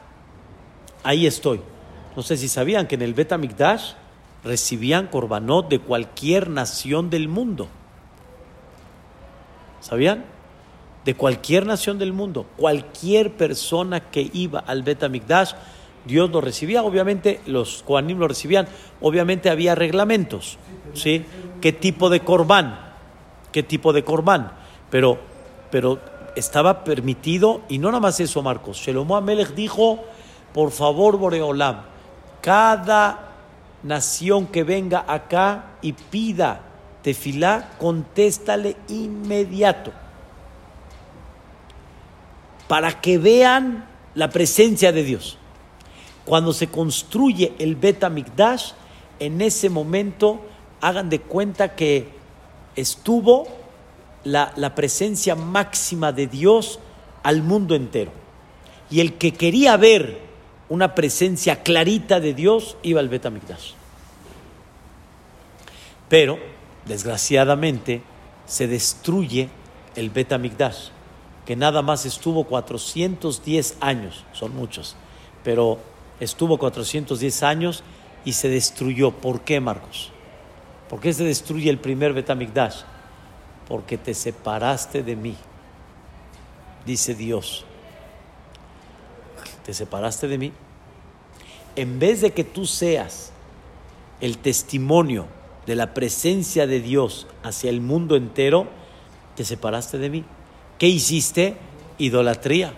ahí 1.03 1.25
estoy. 1.27 1.62
No 2.15 2.22
sé 2.22 2.38
si 2.38 2.48
sabían 2.48 2.88
que 2.88 2.96
en 2.96 3.01
el 3.01 3.13
Bet 3.13 3.32
Amikdash 3.32 3.93
recibían 4.43 5.08
korbanot 5.08 5.70
de 5.70 5.79
cualquier 5.79 6.50
nación 6.50 7.10
del 7.10 7.27
mundo. 7.27 7.67
¿Sabían? 9.82 10.25
De 11.05 11.15
cualquier 11.15 11.65
nación 11.65 12.00
del 12.00 12.13
mundo. 12.13 12.45
Cualquier 12.57 13.36
persona 13.36 14.10
que 14.12 14.29
iba 14.33 14.60
al 14.60 14.83
Bet 14.83 15.03
Amikdash, 15.03 15.53
Dios 16.05 16.29
lo 16.29 16.41
recibía. 16.41 16.83
Obviamente, 16.83 17.41
los 17.45 17.83
Kohanim 17.83 18.19
lo 18.19 18.27
recibían. 18.27 18.67
Obviamente, 19.01 19.50
había 19.50 19.75
reglamentos. 19.75 20.57
¿Sí? 20.93 21.25
¿Qué 21.62 21.74
tipo 21.74 22.10
de 22.10 22.22
corbán? 22.22 22.79
¿Qué 23.51 23.63
tipo 23.63 23.93
de 23.93 24.03
corbán? 24.03 24.51
Pero, 24.89 25.19
pero 25.72 26.00
estaba 26.36 26.83
permitido, 26.83 27.62
y 27.69 27.77
no 27.77 27.89
nada 27.89 28.00
más 28.00 28.19
eso, 28.19 28.41
Marcos. 28.41 28.77
Shelomo 28.77 29.15
Amelech 29.15 29.53
dijo: 29.55 30.00
Por 30.53 30.72
favor, 30.72 31.17
Boreolam, 31.17 31.81
cada 32.41 33.29
nación 33.83 34.48
que 34.48 34.63
venga 34.63 35.05
acá 35.07 35.75
y 35.81 35.93
pida 35.93 36.62
tefilá, 37.03 37.72
contéstale 37.77 38.77
inmediato. 38.88 39.91
Para 42.67 43.01
que 43.01 43.17
vean 43.17 43.86
la 44.15 44.29
presencia 44.29 44.91
de 44.91 45.03
Dios. 45.03 45.38
Cuando 46.25 46.53
se 46.53 46.67
construye 46.67 47.53
el 47.60 47.75
Bet 47.75 48.08
Mikdash, 48.10 48.72
en 49.20 49.41
ese 49.41 49.70
momento 49.70 50.41
hagan 50.82 51.10
de 51.10 51.20
cuenta 51.20 51.75
que 51.75 52.08
estuvo 52.75 53.48
la, 54.24 54.53
la 54.55 54.75
presencia 54.75 55.36
máxima 55.36 56.12
de 56.12 56.27
Dios 56.27 56.79
al 57.24 57.41
mundo 57.41 57.75
entero. 57.75 58.12
Y 58.89 59.00
el 59.00 59.13
que 59.13 59.34
quería 59.34 59.75
ver 59.77 60.20
una 60.70 60.96
presencia 60.96 61.62
clarita 61.63 62.20
de 62.20 62.34
Dios 62.34 62.77
iba 62.84 63.00
al 63.00 63.10
Bet 63.10 63.29
Mikdash. 63.29 63.72
Pero, 66.10 66.38
desgraciadamente, 66.86 68.01
se 68.46 68.67
destruye 68.67 69.50
el 69.96 70.10
Bet 70.10 70.38
Mikdash, 70.38 70.89
que 71.46 71.56
nada 71.56 71.82
más 71.82 72.06
estuvo 72.06 72.46
410 72.46 73.78
años, 73.82 74.24
son 74.34 74.56
muchos, 74.56 74.96
pero 75.44 75.80
estuvo 76.20 76.58
410 76.58 77.44
años 77.44 77.84
y 78.26 78.34
se 78.34 78.50
destruyó. 78.50 79.12
¿Por 79.12 79.42
qué, 79.42 79.60
Marcos? 79.60 80.12
¿Por 80.90 81.00
qué 81.00 81.14
se 81.14 81.24
destruye 81.24 81.70
el 81.70 81.80
primer 81.80 82.14
Betamigdash? 82.14 82.82
Porque 83.68 83.98
te 83.98 84.14
separaste 84.14 85.04
de 85.04 85.16
mí, 85.16 85.36
dice 86.86 87.16
Dios. 87.16 87.66
Te 89.66 89.74
separaste 89.74 90.28
de 90.28 90.38
mí. 90.38 90.52
En 91.76 92.00
vez 92.00 92.22
de 92.22 92.32
que 92.32 92.44
tú 92.44 92.66
seas 92.66 93.32
el 94.22 94.38
testimonio 94.38 95.28
de 95.66 95.76
la 95.76 95.94
presencia 95.94 96.68
de 96.68 96.80
Dios 96.80 97.28
hacia 97.42 97.70
el 97.70 97.82
mundo 97.82 98.16
entero, 98.16 98.68
te 99.36 99.46
separaste 99.46 99.98
de 99.98 100.10
mí. 100.10 100.26
¿Qué 100.84 100.90
hiciste? 100.90 101.56
Idolatría, 101.98 102.74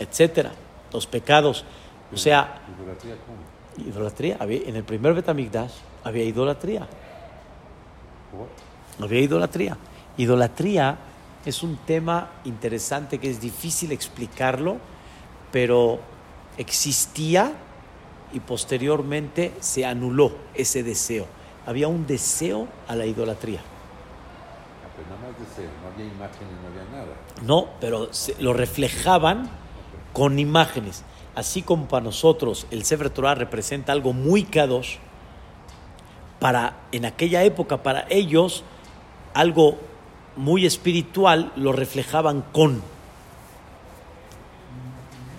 etcétera, 0.00 0.50
los 0.92 1.06
pecados. 1.06 1.64
O 2.12 2.16
sea, 2.16 2.62
¿Idolatría 2.76 3.14
cómo? 3.24 3.88
idolatría. 3.88 4.36
Había, 4.40 4.68
en 4.68 4.74
el 4.74 4.82
primer 4.82 5.14
Betamigdash 5.14 5.70
había 6.02 6.24
idolatría. 6.24 6.88
¿Cómo? 8.32 8.48
Había 9.06 9.20
idolatría. 9.20 9.78
Idolatría 10.16 10.98
es 11.46 11.62
un 11.62 11.76
tema 11.86 12.28
interesante 12.44 13.18
que 13.18 13.30
es 13.30 13.40
difícil 13.40 13.92
explicarlo, 13.92 14.78
pero 15.52 16.00
existía 16.56 17.52
y 18.32 18.40
posteriormente 18.40 19.52
se 19.60 19.86
anuló 19.86 20.32
ese 20.54 20.82
deseo. 20.82 21.26
Había 21.66 21.86
un 21.86 22.04
deseo 22.04 22.66
a 22.88 22.96
la 22.96 23.06
idolatría. 23.06 23.60
Pues 24.98 25.08
nada 25.08 25.30
más 25.30 25.38
deseo, 25.48 25.70
no 25.82 25.88
había 25.94 26.06
imágenes, 26.12 26.52
no 26.62 26.68
había 26.68 26.90
nada. 26.90 27.14
No, 27.42 27.68
pero 27.80 28.10
lo 28.40 28.52
reflejaban 28.52 29.48
con 30.12 30.38
imágenes. 30.40 31.04
Así 31.36 31.62
como 31.62 31.86
para 31.86 32.02
nosotros 32.04 32.66
el 32.72 32.84
Sefer 32.84 33.10
Torah 33.10 33.36
representa 33.36 33.92
algo 33.92 34.12
muy 34.12 34.42
kadosh, 34.42 34.96
para 36.40 36.74
en 36.92 37.04
aquella 37.04 37.42
época 37.44 37.82
para 37.82 38.06
ellos 38.10 38.64
algo 39.34 39.78
muy 40.36 40.66
espiritual 40.66 41.52
lo 41.56 41.72
reflejaban 41.72 42.42
con 42.52 42.80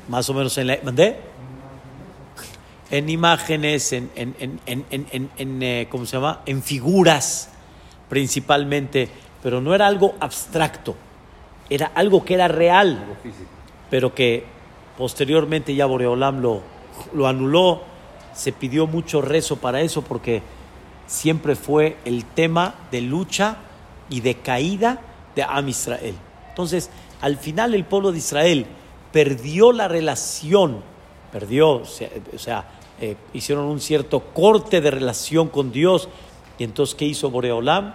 más 0.09 0.29
o 0.29 0.33
menos 0.33 0.57
en 0.57 0.67
la 0.67 0.77
¿mandé? 0.83 1.19
en 2.91 3.09
imágenes 3.09 3.93
en, 3.93 4.11
en, 4.15 4.35
en, 4.39 4.59
en, 4.65 4.85
en, 4.89 5.07
en- 5.11 5.29
en, 5.37 5.63
eh, 5.63 5.87
¿cómo 5.89 6.05
se 6.05 6.17
llama? 6.17 6.41
en 6.45 6.61
figuras 6.61 7.49
principalmente 8.09 9.09
pero 9.41 9.61
no 9.61 9.73
era 9.73 9.87
algo 9.87 10.15
abstracto. 10.19 10.95
Era 11.69 11.91
algo 11.93 12.25
que 12.25 12.33
era 12.33 12.47
real. 12.47 13.05
Pero 13.89 14.13
que 14.13 14.43
posteriormente 14.97 15.75
ya 15.75 15.85
Boreolam 15.85 16.41
lo, 16.41 16.61
lo 17.13 17.27
anuló, 17.27 17.81
se 18.33 18.51
pidió 18.51 18.87
mucho 18.87 19.21
rezo 19.21 19.57
para 19.57 19.81
eso 19.81 20.01
porque 20.01 20.41
siempre 21.07 21.55
fue 21.55 21.97
el 22.05 22.25
tema 22.25 22.75
de 22.91 23.01
lucha 23.01 23.57
y 24.09 24.21
de 24.21 24.35
caída 24.35 25.01
de 25.35 25.43
Am 25.43 25.67
Israel. 25.69 26.15
Entonces, 26.49 26.89
al 27.21 27.37
final 27.37 27.73
el 27.73 27.85
pueblo 27.85 28.11
de 28.11 28.17
Israel 28.17 28.65
perdió 29.11 29.71
la 29.71 29.87
relación, 29.87 30.81
perdió, 31.31 31.69
o 31.69 31.85
sea, 31.85 32.09
o 32.33 32.39
sea, 32.39 32.65
eh, 33.01 33.15
hicieron 33.33 33.65
un 33.65 33.79
cierto 33.79 34.19
corte 34.33 34.81
de 34.81 34.91
relación 34.91 35.47
con 35.47 35.71
Dios. 35.71 36.09
Y 36.57 36.63
entonces, 36.63 36.95
¿qué 36.95 37.05
hizo 37.05 37.29
Boreolam? 37.29 37.93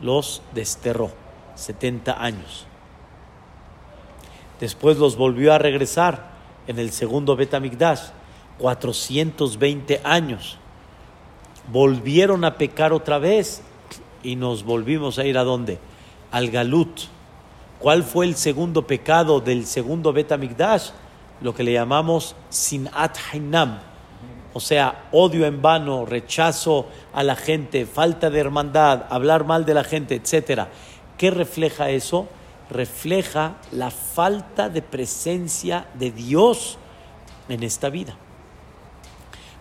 Los 0.00 0.42
desterró, 0.54 1.10
70 1.54 2.22
años. 2.22 2.66
Después 4.60 4.96
los 4.98 5.16
volvió 5.16 5.52
a 5.52 5.58
regresar 5.58 6.30
en 6.66 6.78
el 6.78 6.90
segundo 6.90 7.36
Betamigdash, 7.36 8.10
420 8.58 10.00
años. 10.04 10.58
Volvieron 11.70 12.44
a 12.44 12.56
pecar 12.56 12.92
otra 12.92 13.18
vez 13.18 13.62
y 14.22 14.36
nos 14.36 14.64
volvimos 14.64 15.18
a 15.18 15.24
ir 15.24 15.38
a 15.38 15.44
dónde? 15.44 15.78
Al 16.30 16.50
Galut. 16.50 17.00
¿Cuál 17.78 18.02
fue 18.02 18.26
el 18.26 18.36
segundo 18.36 18.86
pecado 18.86 19.40
del 19.40 19.66
segundo 19.66 20.12
Betamigdash? 20.12 20.90
Lo 21.42 21.54
que 21.54 21.62
le 21.62 21.72
llamamos 21.72 22.34
Sinat 22.48 23.18
Hainam. 23.30 23.78
O 24.56 24.60
sea, 24.60 25.08
odio 25.12 25.44
en 25.44 25.60
vano, 25.60 26.06
rechazo 26.06 26.86
a 27.12 27.22
la 27.22 27.36
gente, 27.36 27.84
falta 27.84 28.30
de 28.30 28.40
hermandad, 28.40 29.04
hablar 29.10 29.44
mal 29.44 29.66
de 29.66 29.74
la 29.74 29.84
gente, 29.84 30.14
etc. 30.14 30.68
¿Qué 31.18 31.30
refleja 31.30 31.90
eso? 31.90 32.26
refleja 32.70 33.56
la 33.72 33.90
falta 33.90 34.68
de 34.68 34.82
presencia 34.82 35.86
de 35.94 36.10
Dios 36.10 36.78
en 37.48 37.62
esta 37.62 37.90
vida. 37.90 38.16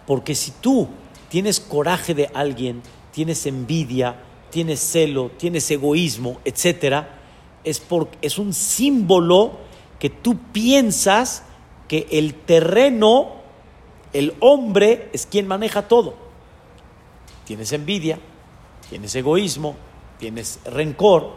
Porque 0.07 0.35
si 0.35 0.51
tú 0.51 0.87
tienes 1.29 1.59
coraje 1.59 2.13
de 2.13 2.29
alguien, 2.33 2.81
tienes 3.11 3.45
envidia, 3.45 4.15
tienes 4.49 4.79
celo, 4.79 5.31
tienes 5.37 5.69
egoísmo, 5.69 6.39
etcétera, 6.45 7.19
es, 7.63 7.79
por, 7.79 8.09
es 8.21 8.37
un 8.37 8.53
símbolo 8.53 9.59
que 9.99 10.09
tú 10.09 10.37
piensas 10.51 11.43
que 11.87 12.07
el 12.11 12.33
terreno, 12.33 13.34
el 14.15 14.33
hombre, 14.39 15.09
es 15.11 15.25
quien 15.25 15.45
maneja 15.45 15.89
todo. 15.89 16.15
Tienes 17.43 17.73
envidia, 17.73 18.17
tienes 18.89 19.13
egoísmo, 19.13 19.75
tienes 20.19 20.59
rencor, 20.63 21.33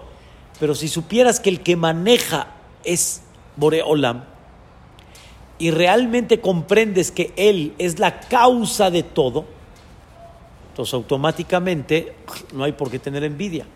pero 0.61 0.77
si 0.77 0.87
supieras 0.87 1.41
que 1.41 1.51
el 1.51 1.61
que 1.61 1.75
maneja 1.75 2.55
es 2.85 3.23
Boreolam 3.57 4.25
y 5.59 5.73
realmente 5.73 6.41
comprendes 6.41 7.11
que 7.11 7.33
Él 7.35 7.75
es 7.79 7.99
la 7.99 8.21
causa 8.21 8.93
de 8.93 9.03
todo, 9.03 9.45
entonces 10.71 10.95
automáticamente 10.95 12.15
no 12.53 12.63
hay 12.63 12.73
por 12.73 12.93
qué 12.93 13.01
tener 13.01 13.25
envidia, 13.25 13.67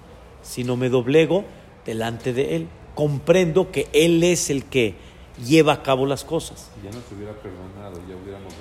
sino 0.43 0.77
me 0.77 0.89
doblego 0.89 1.45
delante 1.85 2.33
de 2.33 2.55
Él. 2.55 2.69
Comprendo 2.95 3.73
que 3.73 3.89
Él 3.93 4.23
es 4.23 4.49
el 4.49 4.67
que 4.67 4.95
lleva 5.45 5.73
a 5.73 5.83
cabo 5.83 6.07
las 6.07 6.23
cosas. 6.23 6.71
Ya 6.85 6.91
nos 6.91 7.11
hubiera 7.11 7.33
perdonado, 7.33 8.01
ya 8.09 8.15
hubiéramos 8.15 8.53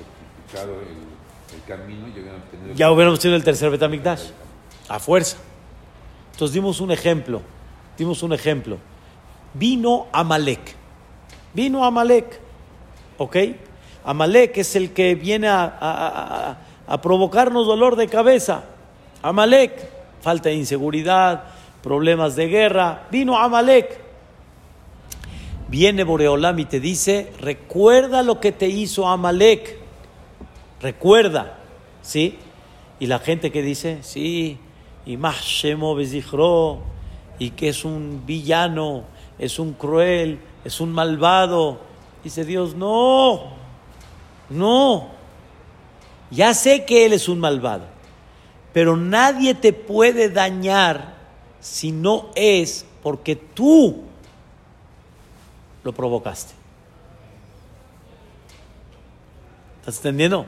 ya 2.75 2.91
hubiéramos 2.91 3.19
tenido... 3.19 3.37
El 3.37 3.43
tercer 3.43 3.69
Betamigdash, 3.69 4.23
a 4.89 4.99
fuerza. 4.99 5.37
Entonces 6.31 6.53
dimos 6.53 6.79
un 6.81 6.91
ejemplo, 6.91 7.41
dimos 7.97 8.23
un 8.23 8.33
ejemplo. 8.33 8.77
Vino 9.53 10.07
Amalek, 10.11 10.75
vino 11.53 11.83
Amalek, 11.83 12.39
¿ok? 13.17 13.35
Amalek 14.05 14.57
es 14.57 14.75
el 14.75 14.91
que 14.91 15.15
viene 15.15 15.47
a- 15.49 16.57
a 16.87 17.01
provocarnos 17.01 17.67
dolor 17.67 17.95
de 17.95 18.07
cabeza. 18.07 18.63
Amalek, 19.21 19.73
falta 20.21 20.49
de 20.49 20.55
inseguridad, 20.55 21.43
problemas 21.83 22.35
de 22.35 22.47
guerra. 22.47 23.07
Vino 23.11 23.37
Amalek. 23.37 23.99
Viene 25.67 26.03
Boreolam 26.03 26.59
y 26.59 26.65
te 26.65 26.79
dice, 26.79 27.31
recuerda 27.39 28.23
lo 28.23 28.39
que 28.39 28.51
te 28.51 28.67
hizo 28.67 29.07
Amalek. 29.07 29.79
Recuerda, 30.81 31.57
¿sí? 32.01 32.37
Y 32.99 33.07
la 33.07 33.19
gente 33.19 33.51
que 33.51 33.61
dice, 33.61 33.99
sí, 34.01 34.57
y 35.05 35.17
más 35.17 35.37
y 37.39 37.49
que 37.51 37.69
es 37.69 37.85
un 37.85 38.23
villano, 38.25 39.03
es 39.39 39.57
un 39.59 39.73
cruel, 39.73 40.39
es 40.63 40.79
un 40.79 40.91
malvado. 40.91 41.79
Dice 42.23 42.45
Dios, 42.45 42.75
no, 42.75 43.53
no. 44.49 45.09
Ya 46.29 46.53
sé 46.53 46.85
que 46.85 47.05
Él 47.05 47.13
es 47.13 47.27
un 47.27 47.39
malvado, 47.39 47.85
pero 48.73 48.95
nadie 48.95 49.53
te 49.53 49.73
puede 49.73 50.29
dañar 50.29 51.15
si 51.59 51.91
no 51.91 52.29
es 52.35 52.85
porque 53.01 53.35
tú 53.35 54.03
lo 55.83 55.93
provocaste. 55.93 56.53
¿Estás 59.79 59.97
entendiendo? 59.97 60.45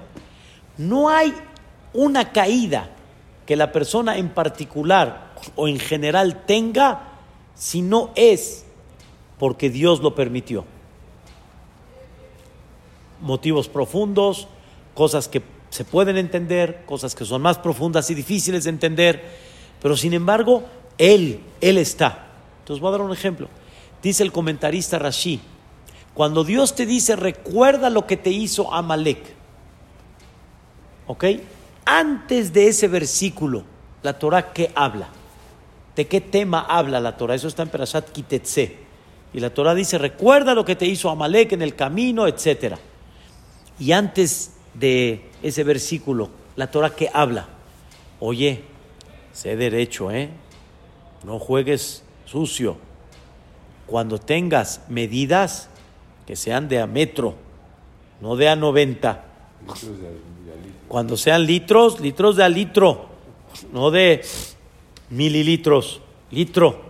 No 0.78 1.10
hay 1.10 1.34
una 1.94 2.32
caída 2.32 2.90
que 3.46 3.56
la 3.56 3.72
persona 3.72 4.18
en 4.18 4.30
particular 4.30 5.34
o 5.56 5.68
en 5.68 5.80
general 5.80 6.46
tenga 6.46 7.10
si 7.56 7.82
no 7.82 8.12
es 8.16 8.66
porque 9.38 9.70
Dios 9.70 10.02
lo 10.02 10.16
permitió. 10.16 10.66
Motivos 13.22 13.68
profundos, 13.70 14.48
cosas 14.94 15.28
que 15.28 15.42
se 15.70 15.86
pueden 15.86 16.18
entender, 16.18 16.84
cosas 16.86 17.16
que 17.16 17.26
son 17.26 17.42
más 17.42 17.58
profundas 17.58 18.10
y 18.10 18.16
difíciles 18.16 18.64
de 18.64 18.70
entender, 18.70 19.24
pero 19.82 19.98
sin 19.98 20.14
embargo, 20.14 20.64
Él, 20.98 21.42
Él 21.62 21.78
está. 21.78 22.28
Entonces 22.60 22.82
voy 22.82 22.90
a 22.90 22.92
dar 22.92 23.02
un 23.02 23.12
ejemplo. 23.12 23.48
Dice 24.02 24.24
el 24.24 24.32
comentarista 24.32 25.00
Rashi, 25.00 25.40
cuando 26.14 26.44
Dios 26.44 26.76
te 26.76 26.86
dice, 26.86 27.16
recuerda 27.16 27.90
lo 27.90 28.06
que 28.06 28.18
te 28.18 28.30
hizo 28.30 28.74
Amalek, 28.74 29.36
¿ok? 31.08 31.26
Antes 31.86 32.54
de 32.54 32.68
ese 32.68 32.88
versículo, 32.88 33.64
la 34.02 34.18
Torah, 34.20 34.54
¿qué 34.54 34.72
habla? 34.76 35.10
¿De 35.96 36.08
qué 36.08 36.22
tema 36.22 36.62
habla 36.62 37.00
la 37.00 37.18
Torah? 37.18 37.36
Eso 37.36 37.48
está 37.48 37.64
en 37.64 37.70
Perashat 37.70 38.12
Kitetse. 38.12 38.78
Y 39.34 39.40
la 39.40 39.52
Torah 39.52 39.74
dice, 39.74 39.98
recuerda 39.98 40.54
lo 40.54 40.64
que 40.66 40.76
te 40.76 40.86
hizo 40.86 41.10
Amalek 41.10 41.54
en 41.54 41.62
el 41.62 41.76
camino, 41.76 42.28
etc. 42.28 42.76
Y 43.80 43.92
antes 43.92 44.54
de 44.74 45.30
ese 45.42 45.64
versículo, 45.64 46.30
la 46.56 46.70
Torah 46.70 46.92
¿qué 46.92 47.10
habla, 47.14 47.48
oye, 48.20 48.64
sé 49.32 49.56
derecho, 49.56 50.12
¿eh? 50.12 50.30
No 51.24 51.40
juegues 51.40 52.04
sucio. 52.26 52.78
Cuando 53.88 54.18
tengas 54.18 54.82
medidas 54.88 55.70
que 56.26 56.36
sean 56.36 56.68
de 56.68 56.80
a 56.80 56.88
metro, 56.88 57.36
no 58.22 58.36
de 58.36 58.50
a 58.50 58.56
90. 58.56 59.33
Cuando 60.88 61.18
sean 61.18 61.46
litros, 61.46 62.00
litros 62.00 62.36
de 62.36 62.44
a 62.44 62.50
litro, 62.50 63.08
no 63.72 63.92
de 63.92 64.22
mililitros, 65.10 66.02
litro. 66.32 66.82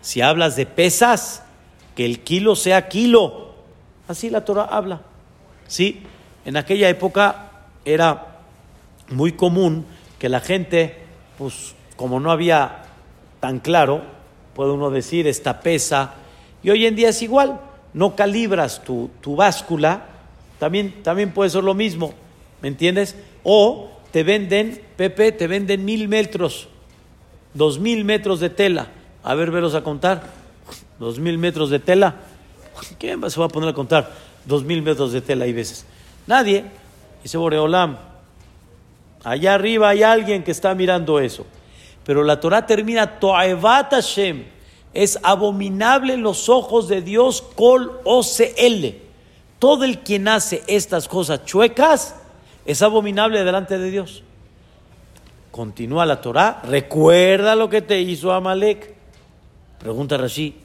Si 0.00 0.20
hablas 0.20 0.56
de 0.56 0.66
pesas, 0.66 1.42
que 1.94 2.04
el 2.04 2.20
kilo 2.20 2.56
sea 2.56 2.88
kilo. 2.88 3.54
Así 4.08 4.30
la 4.30 4.44
Torah 4.44 4.64
habla. 4.64 5.02
Sí, 5.66 6.02
en 6.44 6.56
aquella 6.56 6.88
época 6.88 7.50
era 7.84 8.38
muy 9.10 9.32
común 9.32 9.86
que 10.18 10.28
la 10.28 10.40
gente, 10.40 10.98
pues 11.38 11.74
como 11.96 12.20
no 12.20 12.30
había 12.30 12.82
tan 13.40 13.60
claro, 13.60 14.02
puede 14.54 14.72
uno 14.72 14.90
decir, 14.90 15.26
esta 15.26 15.60
pesa, 15.60 16.14
y 16.62 16.70
hoy 16.70 16.86
en 16.86 16.96
día 16.96 17.10
es 17.10 17.22
igual, 17.22 17.60
no 17.92 18.16
calibras 18.16 18.82
tu, 18.82 19.10
tu 19.20 19.36
báscula, 19.36 20.06
también, 20.64 21.02
también 21.02 21.30
puede 21.30 21.50
ser 21.50 21.62
lo 21.62 21.74
mismo, 21.74 22.14
¿me 22.62 22.68
entiendes? 22.68 23.16
O 23.42 23.90
te 24.12 24.22
venden, 24.22 24.80
Pepe, 24.96 25.30
te 25.30 25.46
venden 25.46 25.84
mil 25.84 26.08
metros, 26.08 26.68
dos 27.52 27.78
mil 27.78 28.02
metros 28.06 28.40
de 28.40 28.48
tela. 28.48 28.88
A 29.22 29.34
ver, 29.34 29.50
veros 29.50 29.74
a 29.74 29.84
contar. 29.84 30.22
Dos 30.98 31.18
mil 31.18 31.36
metros 31.36 31.68
de 31.68 31.80
tela. 31.80 32.14
¿Quién 32.98 33.30
se 33.30 33.38
va 33.38 33.44
a 33.44 33.50
poner 33.50 33.68
a 33.68 33.72
contar 33.74 34.10
dos 34.46 34.64
mil 34.64 34.80
metros 34.80 35.12
de 35.12 35.20
tela 35.20 35.44
hay 35.44 35.52
veces? 35.52 35.84
Nadie. 36.26 36.64
Dice 37.22 37.36
Boreolam. 37.36 37.98
Allá 39.22 39.52
arriba 39.52 39.90
hay 39.90 40.02
alguien 40.02 40.44
que 40.44 40.50
está 40.50 40.74
mirando 40.74 41.20
eso. 41.20 41.44
Pero 42.04 42.24
la 42.24 42.40
Torah 42.40 42.64
termina 42.64 43.20
Toaevat 43.20 43.90
Hashem. 43.90 44.44
Es 44.94 45.18
abominable 45.22 46.14
en 46.14 46.22
los 46.22 46.48
ojos 46.48 46.88
de 46.88 47.02
Dios 47.02 47.42
Kol 47.54 48.00
OCL. 48.04 49.03
Todo 49.58 49.84
el 49.84 50.00
quien 50.00 50.28
hace 50.28 50.62
estas 50.66 51.08
cosas 51.08 51.44
chuecas 51.44 52.16
es 52.66 52.82
abominable 52.82 53.44
delante 53.44 53.78
de 53.78 53.90
Dios. 53.90 54.22
Continúa 55.50 56.04
la 56.06 56.20
Torah, 56.20 56.62
recuerda 56.64 57.54
lo 57.54 57.68
que 57.68 57.80
te 57.80 58.00
hizo 58.00 58.32
Amalek. 58.32 58.94
Pregunta 59.78 60.16
Rashi, 60.16 60.56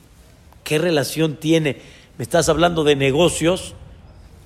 ¿qué 0.63 0.79
relación 0.79 1.35
tiene? 1.35 1.79
Me 2.17 2.23
estás 2.23 2.49
hablando 2.49 2.83
de 2.83 2.95
negocios 2.95 3.75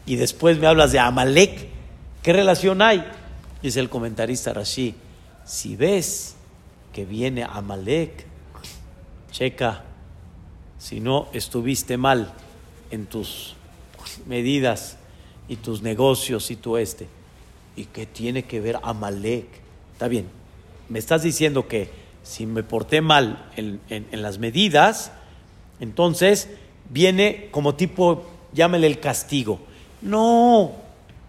y 0.05 0.17
después 0.17 0.59
me 0.59 0.67
hablas 0.67 0.91
de 0.91 0.99
Amalek. 0.99 1.69
¿Qué 2.21 2.33
relación 2.33 2.81
hay? 2.81 3.05
Dice 3.61 3.79
el 3.79 3.89
comentarista 3.89 4.53
Rashi, 4.53 4.95
si 5.45 5.75
ves 5.75 6.35
que 6.91 7.05
viene 7.05 7.43
Amalek, 7.43 8.25
checa, 9.31 9.83
si 10.77 10.99
no 10.99 11.29
estuviste 11.33 11.97
mal 11.97 12.33
en 12.91 13.05
tus 13.05 13.55
medidas 14.25 14.97
y 15.47 15.57
tus 15.57 15.81
negocios 15.81 16.51
y 16.51 16.55
tu 16.55 16.77
este. 16.77 17.07
¿Y 17.75 17.85
qué 17.85 18.05
tiene 18.05 18.43
que 18.43 18.59
ver 18.59 18.79
Amalek? 18.83 19.47
Está 19.93 20.07
bien, 20.07 20.27
me 20.89 20.99
estás 20.99 21.23
diciendo 21.23 21.67
que 21.67 21.89
si 22.23 22.45
me 22.45 22.63
porté 22.63 23.01
mal 23.01 23.49
en, 23.57 23.81
las 24.11 24.39
medidas, 24.39 25.11
entonces 25.79 26.49
viene 26.89 27.49
como 27.51 27.75
tipo, 27.75 28.23
llámele 28.53 28.87
el 28.87 28.99
castigo. 28.99 29.59
No, 30.01 30.71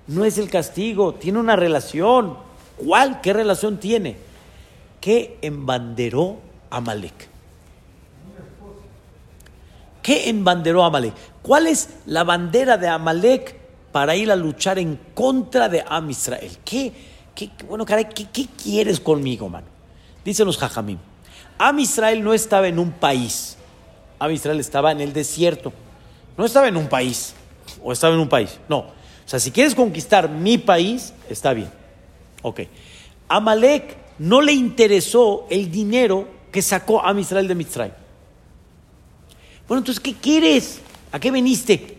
no 0.07 0.24
es 0.24 0.38
el 0.38 0.50
castigo, 0.50 1.14
tiene 1.14 1.38
una 1.38 1.57
relación. 1.57 2.37
¿Cuál? 2.76 3.20
¿Qué 3.20 3.33
relación 3.33 3.78
tiene? 3.78 4.16
¿Qué 5.00 5.38
embanderó 5.42 6.38
Amalek? 6.70 7.34
¿Qué 10.05 10.29
embanderó 10.29 10.85
Amalek? 10.85 11.14
¿Cuál 11.43 11.67
es 11.67 11.88
la 12.07 12.23
bandera 12.23 12.77
de 12.77 12.87
Amalek 12.87 13.64
para 13.95 14.17
ir 14.17 14.33
a 14.33 14.35
luchar 14.35 14.81
en 14.81 14.99
contra 15.14 15.69
de 15.69 15.85
Am 15.87 16.11
Israel. 16.11 16.51
¿Qué, 16.64 16.93
qué 17.33 17.49
bueno, 17.69 17.87
caray, 17.87 18.09
¿qué, 18.09 18.49
quieres 18.61 18.99
conmigo, 18.99 19.49
mano? 19.49 19.69
Dicen 20.25 20.47
los 20.47 20.59
Jajamim. 20.59 20.99
Am 21.59 21.79
Israel 21.79 22.25
no 22.25 22.35
estaba 22.35 22.67
en 22.67 22.81
un 22.81 22.90
país. 22.90 23.57
Am 24.19 24.33
Israel 24.33 24.59
estaba 24.59 24.90
en 24.90 25.01
el 25.01 25.12
desierto. 25.12 25.73
No 26.37 26.45
estaba 26.45 26.67
en 26.67 26.77
un 26.77 26.88
país. 26.88 27.35
O 27.85 27.93
estaba 27.93 28.12
en 28.14 28.19
un 28.19 28.29
país. 28.29 28.59
No. 28.69 28.79
O 28.79 28.93
sea, 29.27 29.38
si 29.38 29.53
quieres 29.53 29.77
conquistar 29.77 30.29
mi 30.29 30.59
país, 30.59 31.14
está 31.31 31.53
bien. 31.55 31.71
Ok. 32.43 32.62
Amalek 33.29 33.97
no 34.19 34.40
le 34.40 34.55
interesó 34.55 35.47
el 35.51 35.71
dinero 35.71 36.27
que 36.51 36.62
sacó 36.62 37.07
a 37.07 37.17
Israel 37.21 37.47
de 37.47 37.55
Mitzray. 37.55 37.93
Bueno, 39.68 39.81
entonces, 39.81 40.00
¿qué 40.00 40.14
quieres? 40.14 40.81
¿A 41.12 41.18
qué 41.18 41.31
veniste? 41.31 41.98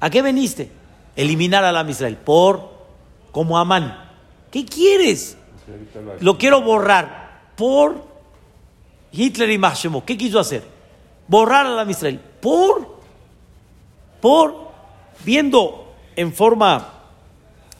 ¿A 0.00 0.10
qué 0.10 0.22
veniste? 0.22 0.70
eliminar 1.16 1.64
a 1.64 1.72
la 1.72 1.88
Israel 1.88 2.16
por 2.16 2.70
como 3.32 3.58
Amán. 3.58 4.10
¿Qué 4.50 4.64
quieres? 4.64 5.36
Lo 6.20 6.38
quiero 6.38 6.62
borrar 6.62 7.52
por 7.56 8.04
Hitler 9.12 9.50
y 9.50 9.58
Mashemo. 9.58 10.04
¿Qué 10.04 10.16
quiso 10.16 10.38
hacer? 10.38 10.64
Borrar 11.28 11.66
a 11.66 11.70
la 11.70 11.90
Israel 11.90 12.20
por 12.40 13.00
por 14.20 14.70
viendo 15.24 15.94
en 16.16 16.32
forma 16.34 16.92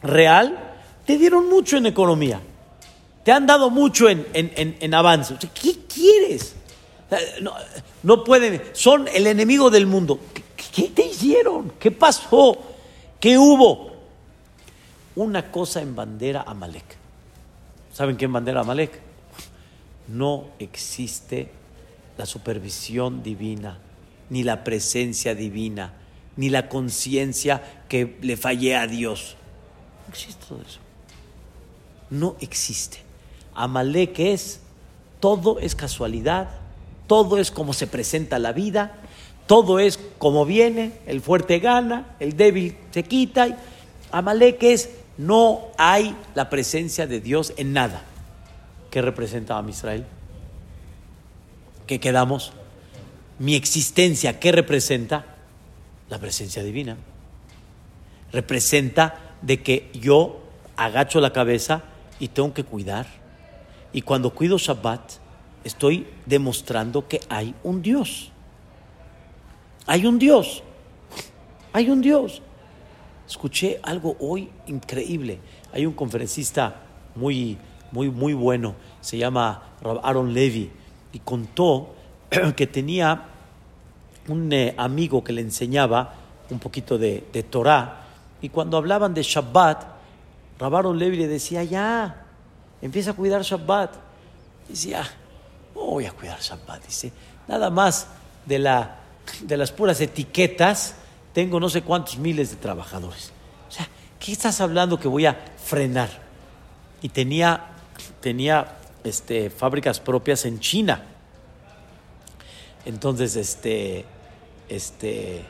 real, 0.03 0.75
te 1.05 1.19
dieron 1.19 1.49
mucho 1.49 1.77
en 1.77 1.87
economía. 1.87 2.41
Te 3.25 3.33
han 3.33 3.47
dado 3.47 3.69
mucho 3.69 4.09
en, 4.09 4.27
en, 4.33 4.95
avance. 4.95 5.37
¿Qué 5.53 5.75
quieres? 5.93 6.55
No, 7.41 7.55
no, 8.03 8.25
pueden, 8.25 8.63
son 8.73 9.09
el 9.09 9.27
enemigo 9.27 9.71
del 9.71 9.87
mundo. 9.87 10.21
¿Qué 10.75 10.89
te 10.89 11.07
hicieron? 11.07 11.73
¿Qué 11.79 11.91
pasó? 11.91 12.59
¿Qué 13.19 13.37
hubo? 13.37 13.91
Una 15.17 15.51
cosa 15.51 15.83
en 15.83 15.97
bandera 15.97 16.45
Amalek. 16.47 16.97
¿Saben 17.93 18.17
qué 18.17 18.27
en 18.27 18.33
bandera 18.33 18.61
Amalek? 18.61 19.01
No 20.09 20.49
existe 20.59 21.51
la 22.17 22.27
supervisión 22.27 23.23
divina, 23.23 23.79
ni 24.29 24.43
la 24.43 24.63
presencia 24.63 25.35
divina, 25.35 25.95
ni 26.37 26.49
la 26.49 26.69
conciencia 26.69 27.83
que 27.89 28.19
le 28.23 28.37
fallé 28.37 28.77
a 28.77 28.87
Dios. 28.87 29.37
No 30.07 30.13
existe 30.13 30.45
todo 30.49 30.63
eso. 30.63 30.79
No 32.11 32.37
existe. 32.41 32.99
Amalek 33.55 34.19
es, 34.19 34.61
todo 35.19 35.59
es 35.59 35.75
casualidad, 35.75 36.60
todo 37.11 37.39
es 37.39 37.51
como 37.51 37.73
se 37.73 37.89
presenta 37.89 38.39
la 38.39 38.53
vida, 38.53 38.93
todo 39.49 39.81
es 39.81 39.99
como 40.19 40.47
viene, 40.47 40.93
el 41.07 41.21
fuerte 41.21 41.59
gana, 41.59 42.15
el 42.21 42.37
débil 42.37 42.77
se 42.93 43.03
quita. 43.03 43.49
Amalek 44.13 44.63
es, 44.63 44.91
no 45.19 45.73
hay 45.77 46.15
la 46.37 46.49
presencia 46.49 47.09
de 47.09 47.21
Dios 47.21 47.53
en 47.57 47.73
nada. 47.73 48.05
¿Qué 48.93 49.03
representa 49.03 49.59
a 49.59 49.69
Israel? 49.69 50.07
¿Qué 51.89 51.99
quedamos? 51.99 52.53
Mi 53.41 53.57
existencia, 53.57 54.39
¿qué 54.39 54.53
representa? 54.53 55.25
La 56.11 56.21
presencia 56.21 56.63
divina. 56.63 56.97
Representa 58.33 59.35
de 59.43 59.65
que 59.65 59.91
yo 59.95 60.45
agacho 60.77 61.21
la 61.21 61.33
cabeza 61.33 61.83
y 62.21 62.29
tengo 62.29 62.55
que 62.55 62.63
cuidar. 62.63 63.09
Y 63.93 64.03
cuando 64.03 64.31
cuido 64.31 64.59
Shabbat, 64.59 65.20
estoy 65.65 66.07
demostrando 66.27 67.07
que 67.07 67.21
hay 67.29 67.55
un 67.63 67.83
Dios. 67.83 68.33
Hay 69.87 70.07
un 70.07 70.19
Dios. 70.19 70.63
Hay 71.73 71.91
un 71.91 72.01
Dios. 72.01 72.43
Escuché 73.29 73.81
algo 73.83 74.17
hoy 74.21 74.51
increíble. 74.67 75.39
Hay 75.73 75.87
un 75.87 75.93
conferencista 75.93 76.83
muy, 77.15 77.59
muy, 77.93 78.11
muy 78.11 78.35
bueno, 78.35 78.75
se 79.01 79.19
llama 79.19 79.63
Aaron 80.03 80.33
Levy, 80.33 80.71
y 81.13 81.19
contó 81.21 81.95
que 82.57 82.67
tenía 82.67 83.25
un 84.29 84.53
eh, 84.53 84.75
amigo 84.77 85.25
que 85.25 85.33
le 85.33 85.41
enseñaba 85.41 86.15
un 86.51 86.59
poquito 86.59 86.99
de, 86.99 87.21
Torah, 87.49 88.07
y 88.43 88.49
cuando 88.49 88.77
hablaban 88.77 89.15
de 89.15 89.23
Shabbat, 89.23 89.85
Aaron 90.59 90.99
Levy 90.99 91.17
le 91.17 91.29
decía, 91.29 91.65
ya, 91.65 92.27
empieza 92.83 93.13
a 93.13 93.15
cuidar 93.15 93.43
Shabbat. 93.43 93.95
Decía, 94.69 95.05
no 95.75 95.83
voy 95.83 96.07
a 96.07 96.13
cuidar 96.13 96.41
Shabbat, 96.41 96.85
dice, 96.87 97.13
nada 97.49 97.71
más 97.71 98.07
de, 98.47 98.59
la, 98.59 98.97
de 99.43 99.57
las 99.57 99.73
puras 99.73 100.01
etiquetas, 100.01 100.95
tengo 101.33 101.61
no 101.61 101.69
sé 101.69 101.83
cuántos 101.83 102.19
miles 102.19 102.51
de 102.51 102.57
trabajadores. 102.57 103.33
O 103.69 103.73
sea, 103.73 103.89
¿qué 104.19 104.33
estás 104.33 104.61
hablando 104.61 104.99
que 104.99 105.09
voy 105.09 105.27
a 105.27 105.39
frenar? 105.63 106.11
Y 107.03 107.09
tenía, 107.09 107.67
tenía 108.21 108.77
este, 109.05 109.51
fábricas 109.51 110.01
propias 110.01 110.45
en 110.45 110.61
China. 110.61 111.05
Entonces, 112.85 113.37
este, 113.37 114.05
este, 114.69 115.45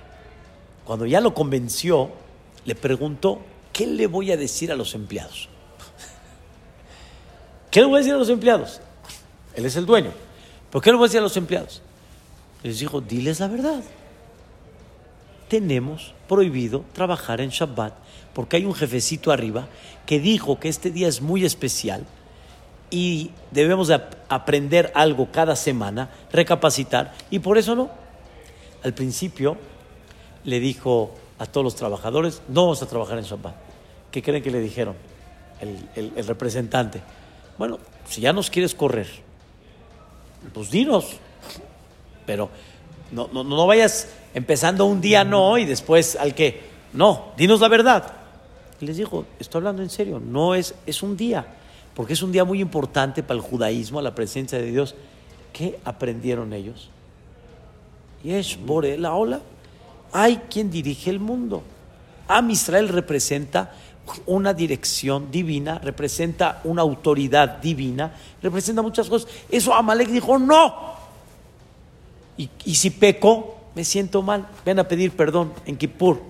cuando 0.84 1.06
ya 1.06 1.20
lo 1.20 1.34
convenció, 1.34 2.10
le 2.64 2.74
preguntó, 2.74 3.40
¿qué 3.72 3.86
le 3.86 4.06
voy 4.06 4.32
a 4.32 4.36
decir 4.36 4.70
a 4.72 4.76
los 4.76 4.94
empleados? 4.94 5.48
¿Qué 7.70 7.80
le 7.80 7.86
voy 7.86 7.96
a 7.96 7.98
decir 7.98 8.14
a 8.14 8.18
los 8.18 8.28
empleados? 8.28 8.80
Él 9.60 9.66
es 9.66 9.76
el 9.76 9.84
dueño. 9.84 10.10
¿Por 10.70 10.82
qué 10.82 10.90
le 10.90 10.96
voy 10.96 11.04
a 11.04 11.08
decir 11.08 11.20
a 11.20 11.22
los 11.22 11.36
empleados? 11.36 11.82
Les 12.62 12.78
dijo, 12.78 13.00
diles 13.00 13.40
la 13.40 13.48
verdad. 13.48 13.82
Tenemos 15.48 16.14
prohibido 16.28 16.84
trabajar 16.94 17.40
en 17.40 17.50
Shabbat 17.50 17.92
porque 18.32 18.56
hay 18.56 18.64
un 18.64 18.74
jefecito 18.74 19.32
arriba 19.32 19.68
que 20.06 20.18
dijo 20.18 20.58
que 20.58 20.68
este 20.68 20.90
día 20.90 21.08
es 21.08 21.20
muy 21.20 21.44
especial 21.44 22.06
y 22.90 23.32
debemos 23.50 23.88
de 23.88 24.00
aprender 24.28 24.92
algo 24.94 25.28
cada 25.30 25.54
semana, 25.56 26.10
recapacitar, 26.32 27.12
y 27.30 27.38
por 27.40 27.58
eso 27.58 27.76
no. 27.76 27.90
Al 28.82 28.94
principio 28.94 29.58
le 30.44 30.58
dijo 30.58 31.14
a 31.38 31.46
todos 31.46 31.64
los 31.64 31.76
trabajadores, 31.76 32.40
no 32.48 32.62
vamos 32.62 32.82
a 32.82 32.86
trabajar 32.86 33.18
en 33.18 33.24
Shabbat. 33.24 33.54
¿Qué 34.10 34.22
creen 34.22 34.42
que 34.42 34.50
le 34.50 34.60
dijeron 34.60 34.96
el 35.60 36.26
representante? 36.26 37.02
Bueno, 37.58 37.78
si 38.08 38.22
ya 38.22 38.32
nos 38.32 38.48
quieres 38.48 38.74
correr, 38.74 39.08
pues 40.52 40.70
dinos, 40.70 41.16
pero 42.26 42.48
no, 43.10 43.28
no, 43.32 43.44
no 43.44 43.66
vayas 43.66 44.08
empezando 44.34 44.84
un 44.86 45.00
día 45.00 45.24
no 45.24 45.58
y 45.58 45.64
después 45.64 46.16
al 46.16 46.34
que, 46.34 46.60
no, 46.92 47.32
dinos 47.36 47.60
la 47.60 47.68
verdad. 47.68 48.12
Y 48.80 48.86
les 48.86 48.96
dijo, 48.96 49.26
estoy 49.38 49.58
hablando 49.58 49.82
en 49.82 49.90
serio, 49.90 50.20
no 50.20 50.54
es, 50.54 50.74
es 50.86 51.02
un 51.02 51.16
día, 51.16 51.46
porque 51.94 52.14
es 52.14 52.22
un 52.22 52.32
día 52.32 52.44
muy 52.44 52.60
importante 52.60 53.22
para 53.22 53.38
el 53.38 53.44
judaísmo, 53.44 54.00
la 54.00 54.14
presencia 54.14 54.58
de 54.58 54.70
Dios. 54.70 54.94
¿Qué 55.52 55.78
aprendieron 55.84 56.52
ellos? 56.52 56.88
Y 58.24 58.32
es 58.32 58.58
la 58.98 59.14
ola. 59.14 59.40
Hay 60.12 60.36
quien 60.50 60.70
dirige 60.70 61.10
el 61.10 61.20
mundo. 61.20 61.62
Am 62.28 62.50
Israel 62.50 62.88
representa 62.88 63.74
una 64.26 64.54
dirección 64.54 65.30
divina, 65.30 65.78
representa 65.78 66.60
una 66.64 66.82
autoridad 66.82 67.58
divina, 67.58 68.14
representa 68.42 68.82
muchas 68.82 69.08
cosas. 69.08 69.30
Eso 69.50 69.74
Amalek 69.74 70.08
dijo, 70.08 70.38
no. 70.38 70.94
Y, 72.36 72.48
y 72.64 72.74
si 72.74 72.90
peco, 72.90 73.56
me 73.74 73.84
siento 73.84 74.22
mal, 74.22 74.46
ven 74.64 74.78
a 74.78 74.88
pedir 74.88 75.12
perdón 75.12 75.52
en 75.66 75.76
Kippur. 75.76 76.20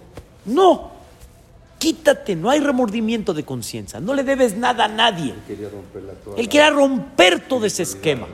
No, 0.44 0.90
quítate, 1.80 2.36
no 2.36 2.50
hay 2.50 2.60
remordimiento 2.60 3.34
de 3.34 3.44
conciencia, 3.44 4.00
no 4.00 4.14
le 4.14 4.22
debes 4.22 4.56
nada 4.56 4.84
a 4.84 4.88
nadie. 4.88 5.34
Él 6.36 6.48
quería, 6.48 6.70
romper 6.70 7.48
todo 7.48 7.64
ese 7.64 7.82
esquema, 7.82 8.26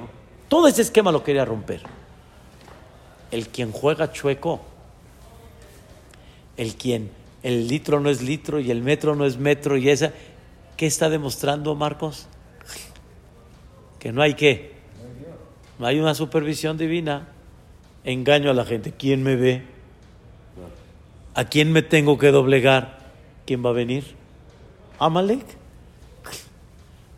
todo 0.48 0.68
ese 0.68 0.82
esquema 0.82 1.12
lo 1.12 1.22
quería 1.22 1.44
romper. 1.44 1.82
El 3.30 3.48
quien 3.48 3.72
juega 3.72 4.12
chueco, 4.12 4.60
el 6.56 6.74
quien 6.74 7.10
el 7.46 7.68
litro 7.68 8.00
no 8.00 8.10
es 8.10 8.22
litro 8.22 8.58
y 8.58 8.72
el 8.72 8.82
metro 8.82 9.14
no 9.14 9.24
es 9.24 9.38
metro 9.38 9.76
y 9.76 9.88
esa, 9.88 10.12
¿qué 10.76 10.84
está 10.84 11.08
demostrando 11.08 11.76
Marcos? 11.76 12.26
Que 14.00 14.10
no 14.10 14.20
hay 14.20 14.34
qué, 14.34 14.72
no 15.78 15.86
hay 15.86 16.00
una 16.00 16.16
supervisión 16.16 16.76
divina 16.76 17.28
engaño 18.02 18.50
a 18.50 18.54
la 18.54 18.64
gente. 18.64 18.90
¿Quién 18.90 19.22
me 19.22 19.36
ve? 19.36 19.62
¿A 21.34 21.44
quién 21.44 21.70
me 21.70 21.82
tengo 21.82 22.18
que 22.18 22.32
doblegar? 22.32 22.98
¿Quién 23.44 23.64
va 23.64 23.70
a 23.70 23.74
venir? 23.74 24.16
Amalek. 24.98 25.46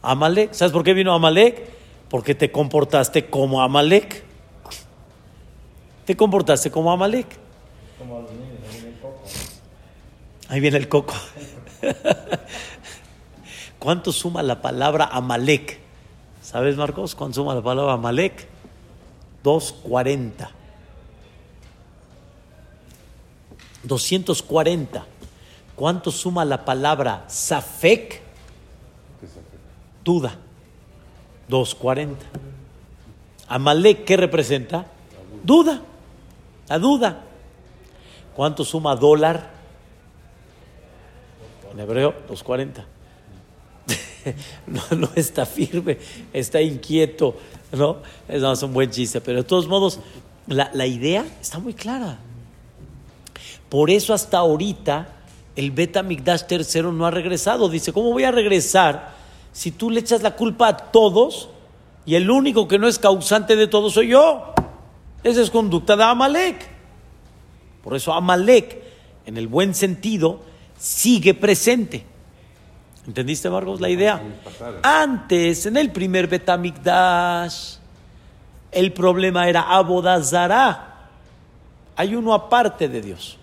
Amalek. 0.03 0.53
¿Sabes 0.53 0.73
por 0.73 0.85
qué 0.85 0.93
vino 0.93 1.14
Amalek? 1.14 1.71
Porque 2.11 2.35
te 2.35 2.53
comportaste 2.53 3.31
como 3.31 3.62
Amalek. 3.62 4.23
Te 6.05 6.14
comportaste 6.14 6.71
como 6.71 6.93
Amalek. 6.93 7.29
Ahí 10.49 10.61
viene 10.61 10.79
el 10.79 10.89
coco. 10.89 11.15
¿Cuánto 13.79 14.13
suma 14.13 14.43
la 14.43 14.63
palabra 14.63 15.09
Amalek? 15.13 15.79
¿Sabes, 16.43 16.77
Marcos? 16.77 17.15
¿Cuánto 17.15 17.37
suma 17.37 17.55
la 17.55 17.63
palabra 17.63 17.93
Amalek? 17.93 18.49
240. 19.43 20.51
240. 23.83 25.07
¿Cuánto 25.77 26.11
suma 26.11 26.45
la 26.45 26.65
palabra 26.65 27.25
Safek? 27.29 28.23
Duda. 30.03 30.35
240. 31.49 32.25
Amalek, 33.49 34.05
¿qué 34.05 34.17
representa? 34.17 34.87
Duda. 35.45 35.83
La 36.69 36.79
duda. 36.79 37.21
¿Cuánto 38.35 38.65
suma 38.65 38.97
dólar? 38.97 39.58
En 41.79 41.85
hebreo, 41.85 42.11
240. 42.27 42.85
no, 44.67 44.83
no 44.97 45.11
está 45.14 45.47
firme, 45.47 45.97
está 46.33 46.61
inquieto, 46.61 47.37
¿no? 47.71 47.99
Es 48.27 48.62
un 48.64 48.73
buen 48.73 48.91
chiste, 48.91 49.21
pero 49.21 49.38
de 49.38 49.45
todos 49.45 49.69
modos, 49.69 50.01
la, 50.49 50.73
la 50.75 50.87
idea 50.88 51.25
está 51.41 51.61
muy 51.61 51.75
clara. 51.75 52.19
Por 53.69 53.91
eso 53.91 54.12
hasta 54.12 54.38
ahorita 54.38 55.07
el 55.55 55.71
Beta 55.71 56.03
Migdash 56.03 56.49
tercero 56.49 56.93
no 56.93 57.07
ha 57.07 57.12
regresado. 57.12 57.69
Dice, 57.69 57.93
¿cómo 57.93 58.11
voy 58.11 58.25
a 58.25 58.33
regresar 58.33 59.14
si 59.53 59.71
tú 59.71 59.88
le 59.88 60.01
echas 60.01 60.21
la 60.21 60.35
culpa 60.35 60.67
a 60.67 60.77
todos 60.77 61.49
y 62.05 62.17
el 62.17 62.29
único 62.29 62.67
que 62.67 62.81
no 62.81 62.88
es 62.88 62.99
causante 62.99 63.55
de 63.55 63.69
todo 63.69 63.88
soy 63.88 64.09
yo? 64.09 64.53
Esa 65.23 65.43
es 65.43 65.51
conducta 65.53 65.95
de 65.95 66.03
Amalek. 66.03 66.57
Por 67.85 67.95
eso 67.95 68.12
Amalek, 68.12 68.83
en 69.27 69.37
el 69.37 69.47
buen 69.47 69.77
sentido, 69.77 70.49
sigue 70.79 71.35
presente. 71.35 72.05
¿Entendiste, 73.07 73.49
Marcos, 73.49 73.81
la 73.81 73.88
idea? 73.88 74.21
Antes, 74.83 75.67
en 75.67 75.77
el 75.77 75.91
primer 75.91 76.27
Betamikdash, 76.27 77.77
el 78.71 78.93
problema 78.93 79.49
era 79.49 79.62
Abodazara. 79.62 81.09
Hay 81.97 82.14
uno 82.14 82.35
aparte 82.35 82.88
de 82.88 83.01
Dios. 83.01 83.38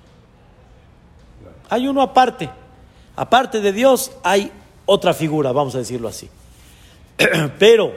Hay 1.70 1.88
uno 1.88 2.02
aparte. 2.02 2.50
Aparte 3.16 3.62
de 3.62 3.72
Dios 3.72 4.12
hay 4.24 4.52
otra 4.86 5.14
figura, 5.14 5.52
vamos 5.52 5.74
a 5.76 5.80
decirlo 5.80 6.08
así. 6.08 6.30
Pero 7.60 7.92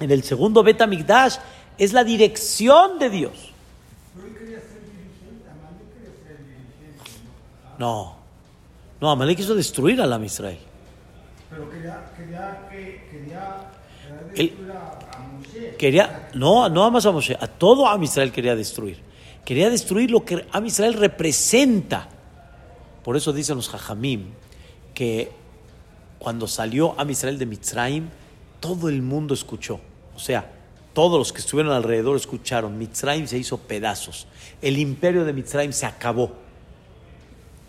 en 0.00 0.10
el 0.10 0.22
segundo 0.22 0.62
Betamigdash 0.62 1.36
es 1.76 1.92
la 1.92 2.04
dirección 2.04 2.98
de 2.98 3.10
Dios. 3.10 3.52
No, 7.78 8.16
no, 9.00 9.10
Amalek 9.10 9.36
quiso 9.36 9.54
destruir 9.54 10.00
a 10.02 10.06
la 10.06 10.18
Israel. 10.24 10.58
Pero 11.50 11.70
quería, 11.70 12.04
quería, 12.16 12.68
quería, 13.10 13.70
destruir 14.34 14.70
a, 14.72 15.18
Moshe. 15.32 15.76
Quería, 15.76 16.28
no, 16.34 16.68
no 16.68 16.84
a 16.84 16.90
más 16.90 17.06
a 17.06 17.12
Moshe, 17.12 17.36
a 17.40 17.46
todo 17.46 17.88
a 17.88 18.02
Israel 18.02 18.32
quería 18.32 18.56
destruir. 18.56 18.98
Quería 19.44 19.70
destruir 19.70 20.10
lo 20.10 20.24
que 20.24 20.44
a 20.50 20.60
Israel 20.60 20.94
representa. 20.94 22.08
Por 23.02 23.16
eso 23.16 23.32
dicen 23.32 23.56
los 23.56 23.68
Jajamim 23.68 24.26
que 24.92 25.30
cuando 26.18 26.46
salió 26.48 26.94
a 27.00 27.10
Israel 27.10 27.38
de 27.38 27.46
Mitzrayim, 27.46 28.08
todo 28.60 28.88
el 28.88 29.00
mundo 29.00 29.32
escuchó. 29.32 29.80
O 30.14 30.18
sea, 30.18 30.50
todos 30.92 31.16
los 31.18 31.32
que 31.32 31.38
estuvieron 31.38 31.72
alrededor 31.72 32.16
escucharon. 32.16 32.76
Mitzrayim 32.76 33.26
se 33.26 33.38
hizo 33.38 33.56
pedazos. 33.58 34.26
El 34.60 34.78
imperio 34.78 35.24
de 35.24 35.32
Mitzrayim 35.32 35.72
se 35.72 35.86
acabó. 35.86 36.47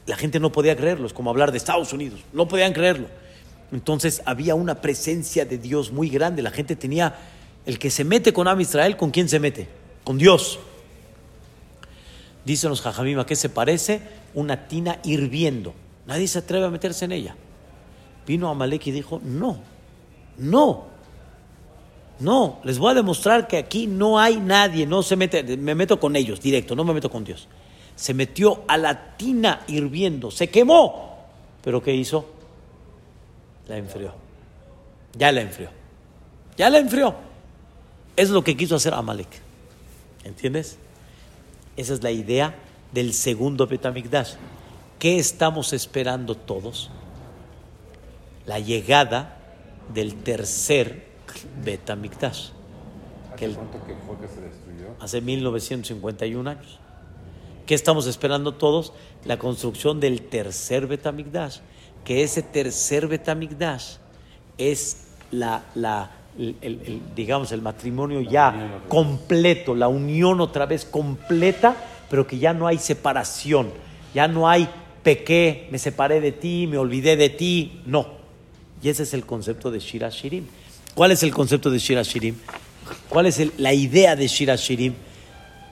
La 0.09 0.17
gente 0.17 0.39
no 0.39 0.51
podía 0.51 0.75
creerlo, 0.75 1.05
es 1.07 1.13
como 1.13 1.29
hablar 1.29 1.51
de 1.51 1.57
Estados 1.57 1.93
Unidos. 1.93 2.21
No 2.33 2.47
podían 2.47 2.73
creerlo. 2.73 3.07
Entonces 3.71 4.21
había 4.25 4.55
una 4.55 4.81
presencia 4.81 5.45
de 5.45 5.57
Dios 5.57 5.91
muy 5.91 6.09
grande. 6.09 6.41
La 6.41 6.51
gente 6.51 6.75
tenía, 6.75 7.15
el 7.65 7.77
que 7.77 7.91
se 7.91 8.03
mete 8.03 8.33
con 8.33 8.47
Am 8.47 8.59
Israel, 8.59 8.97
¿con 8.97 9.11
quién 9.11 9.29
se 9.29 9.39
mete? 9.39 9.67
Con 10.03 10.17
Dios. 10.17 10.59
Dicen 12.43 12.69
los 12.69 12.81
Jajamim, 12.81 13.19
¿a 13.19 13.25
qué 13.25 13.35
se 13.35 13.49
parece? 13.49 14.01
una 14.33 14.67
tina 14.67 14.99
hirviendo. 15.03 15.73
Nadie 16.05 16.27
se 16.27 16.39
atreve 16.39 16.65
a 16.65 16.69
meterse 16.69 17.05
en 17.05 17.11
ella. 17.11 17.35
Vino 18.25 18.49
Amalek 18.49 18.87
y 18.87 18.91
dijo, 18.91 19.19
no, 19.23 19.59
no, 20.37 20.85
no, 22.19 22.59
les 22.63 22.77
voy 22.77 22.91
a 22.91 22.95
demostrar 22.95 23.47
que 23.47 23.57
aquí 23.57 23.87
no 23.87 24.19
hay 24.19 24.37
nadie, 24.37 24.85
no 24.85 25.01
se 25.01 25.15
mete, 25.15 25.57
me 25.57 25.73
meto 25.73 25.99
con 25.99 26.15
ellos 26.15 26.39
directo, 26.39 26.75
no 26.75 26.83
me 26.83 26.93
meto 26.93 27.09
con 27.09 27.23
Dios. 27.23 27.47
Se 27.99 28.13
metió 28.13 28.63
a 28.65 28.77
la 28.77 29.17
tina 29.17 29.59
hirviendo, 29.67 30.31
se 30.31 30.49
quemó, 30.49 31.17
pero 31.61 31.83
¿qué 31.83 31.93
hizo? 31.93 32.25
La 33.67 33.75
enfrió. 33.75 34.13
Ya 35.17 35.33
la 35.33 35.41
enfrió. 35.41 35.69
Ya 36.55 36.69
la 36.69 36.77
enfrió. 36.77 37.13
Es 38.15 38.29
lo 38.29 38.41
que 38.41 38.55
quiso 38.55 38.77
hacer 38.77 38.93
Amalek. 38.93 39.27
¿Entiendes? 40.23 40.77
Esa 41.75 41.93
es 41.93 42.01
la 42.01 42.11
idea 42.11 42.55
del 42.93 43.13
segundo 43.13 43.67
Betamigdash. 43.67 44.35
¿Qué 44.97 45.19
estamos 45.19 45.73
esperando 45.73 46.35
todos? 46.35 46.89
La 48.45 48.59
llegada 48.59 49.39
del 49.93 50.15
tercer 50.23 51.05
Betamigdash. 51.65 52.51
¿Hace 53.33 53.49
cuánto 53.49 53.85
que 53.85 53.93
fue 54.07 54.17
que 54.21 54.33
se 54.33 54.39
destruyó? 54.39 54.95
Hace 55.01 55.19
1951 55.19 56.49
años. 56.49 56.79
¿Qué 57.69 57.75
estamos 57.75 58.07
esperando 58.07 58.55
todos? 58.55 58.93
La 59.25 59.37
construcción 59.37 59.99
del 59.99 60.23
tercer 60.23 60.87
Betamigdash. 60.87 61.57
Que 62.03 62.23
ese 62.23 62.41
tercer 62.41 63.05
Betamigdash 63.05 63.97
es 64.57 65.03
la, 65.29 65.65
la, 65.75 66.09
el, 66.39 66.99
digamos, 67.15 67.51
el 67.51 67.61
matrimonio 67.61 68.21
ya 68.21 68.81
completo, 68.87 69.75
la 69.75 69.87
unión 69.87 70.41
otra 70.41 70.65
vez 70.65 70.83
completa, 70.83 71.77
pero 72.09 72.25
que 72.25 72.39
ya 72.39 72.55
no 72.55 72.65
hay 72.65 72.79
separación, 72.79 73.69
ya 74.15 74.27
no 74.27 74.49
hay 74.49 74.67
pequé, 75.03 75.67
me 75.69 75.77
separé 75.77 76.21
de 76.21 76.31
ti, 76.31 76.65
me 76.65 76.79
olvidé 76.79 77.17
de 77.17 77.29
ti, 77.29 77.83
no. 77.85 78.07
Y 78.81 78.89
ese 78.89 79.03
es 79.03 79.13
el 79.13 79.27
concepto 79.27 79.69
de 79.69 79.77
Shira 79.77 80.09
Shirim. 80.09 80.47
¿Cuál 80.95 81.11
es 81.11 81.21
el 81.21 81.31
concepto 81.31 81.69
de 81.69 81.77
Shira 81.77 82.01
Shirim? 82.01 82.33
¿Cuál 83.09 83.27
es 83.27 83.59
la 83.59 83.75
idea 83.75 84.15
de 84.15 84.27
Shira 84.27 84.55
Shirim? 84.55 84.95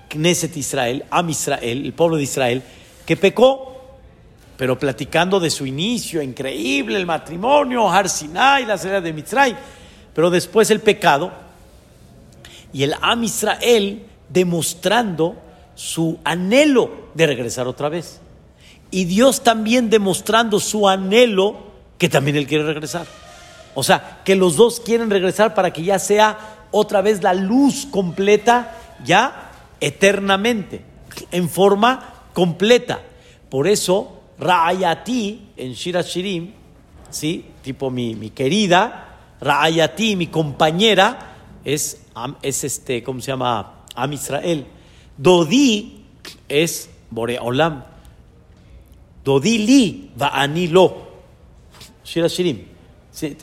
Knesset 0.10 0.56
Israel, 0.58 1.06
Am 1.10 1.30
Israel, 1.30 1.86
el 1.86 1.93
pueblo 1.93 2.17
de 2.17 2.24
Israel, 2.24 2.63
que 3.06 3.17
pecó, 3.17 3.78
pero 4.58 4.78
platicando 4.78 5.39
de 5.39 5.50
su 5.50 5.65
inicio, 5.65 6.22
increíble, 6.22 6.98
el 6.98 7.06
matrimonio, 7.06 7.89
Har 7.89 8.10
Sinai, 8.10 8.65
la 8.65 8.78
salida 8.78 9.02
de 9.02 9.13
Mitzray, 9.13 9.56
pero 10.13 10.30
después 10.30 10.72
el 10.72 10.80
pecado, 10.80 11.32
y 12.74 12.84
el 12.84 12.93
Am 13.02 13.24
Israel 13.24 14.04
demostrando 14.30 15.36
su 15.76 16.20
anhelo 16.24 17.10
de 17.13 17.28
regresar 17.28 17.67
otra 17.67 17.89
vez. 17.89 18.20
Y 18.91 19.06
Dios 19.06 19.43
también 19.43 19.89
demostrando 19.89 20.60
su 20.60 20.88
anhelo 20.88 21.58
que 21.98 22.10
también 22.10 22.38
Él 22.38 22.48
quiere 22.48 22.63
regresar. 22.63 23.06
O 23.76 23.84
sea, 23.84 24.22
que 24.24 24.36
los 24.36 24.56
dos 24.56 24.80
quieren 24.80 25.10
regresar 25.10 25.54
para 25.54 25.72
que 25.72 25.84
ya 25.84 26.00
sea 26.00 26.38
otra 26.72 27.02
vez 27.02 27.22
la 27.22 27.34
luz 27.34 27.88
completa, 27.89 28.76
ya 29.04 29.46
eternamente, 29.80 30.82
en 31.32 31.50
forma 31.50 32.24
completa. 32.34 33.02
Por 33.50 33.68
eso, 33.68 34.22
Ra'ayati 34.40 35.52
en 35.58 35.74
Shira 35.74 36.02
Shirim, 36.02 36.52
¿sí? 37.10 37.46
tipo 37.62 37.90
mi, 37.90 38.16
mi 38.16 38.30
querida, 38.30 39.36
Ra'ayati, 39.42 40.16
mi 40.16 40.28
compañera, 40.28 41.36
es, 41.63 42.02
es 42.42 42.63
este, 42.63 43.04
¿cómo 43.04 43.22
se 43.22 43.32
llama? 43.32 43.84
Am 43.96 44.13
Israel. 44.13 44.66
Dodi 45.18 46.04
es 46.48 46.90
Boreolam. 47.10 47.84
Dodi 49.24 49.58
li 49.58 50.12
va'ani 50.16 50.68
lo. 50.68 51.08
Shira 52.06 52.28
Shirim. 52.28 52.63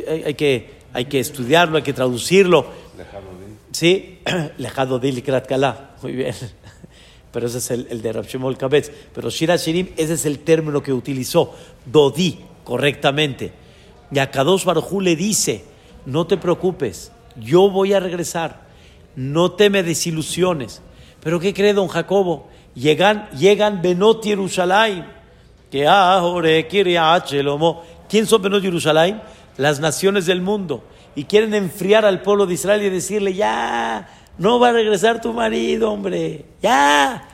Hay, 0.09 0.35
que, 0.35 0.71
hay 0.93 1.05
que 1.07 1.21
estudiarlo, 1.21 1.77
hay 1.77 1.83
que 1.83 1.93
traducirlo. 1.93 2.67
Lejano 2.97 3.27
de 3.41 3.47
Sí, 3.75 4.21
Lejado 4.59 5.01
de 5.01 5.11
Likrat 5.11 5.49
Kala. 5.49 5.97
Muy 6.01 6.13
bien. 6.13 6.33
Pero 7.33 7.49
ese 7.49 7.59
es 7.59 7.71
el, 7.73 8.03
de 8.03 8.13
Rav 8.13 8.25
Shimon 8.25 8.55
Kabetz. 8.55 8.89
Pero 9.13 9.31
Shira 9.31 9.57
Shirim, 9.57 9.89
ese 9.97 10.15
es 10.15 10.27
el 10.27 10.39
término 10.39 10.81
que 10.81 10.93
utilizó. 10.93 11.53
Dodi, 11.85 12.39
correctamente. 12.63 13.53
Y 14.13 14.21
a 14.21 14.31
Kadosh 14.31 14.65
le 15.01 15.17
dice: 15.17 15.65
No 16.07 16.25
te 16.25 16.37
preocupes, 16.37 17.11
yo 17.35 17.69
voy 17.69 17.95
a 17.95 17.99
regresar. 17.99 18.63
No 19.17 19.51
te 19.51 19.71
me 19.71 19.83
desilusiones. 19.83 20.81
Pero 21.21 21.41
¿qué 21.41 21.53
cree 21.53 21.73
don 21.73 21.89
Jacobo? 21.89 22.49
Llegan, 22.77 23.29
llegan 23.31 23.83
Benot 23.83 24.25
Yerushalayim. 24.25 25.05
Que 25.73 25.89
ahora. 25.89 26.49
¿Quién 28.09 28.27
son 28.27 28.41
Benot 28.41 28.63
Yerushalayim? 28.63 29.19
Las 29.57 29.81
naciones 29.81 30.27
del 30.27 30.43
mundo. 30.43 30.85
Y 31.15 31.25
quieren 31.25 31.55
enfriar 31.55 32.05
al 32.05 32.23
pueblo 32.23 32.47
de 32.47 32.55
Israel 32.55 32.83
y 32.83 32.91
decirle, 32.91 33.35
ya, 33.35 34.09
no 34.39 34.59
va 34.59 34.69
a 34.69 34.73
regresar 34.73 35.21
tu 35.21 35.33
marido, 35.33 35.93
hombre. 35.93 36.45
Ya, 36.63 37.29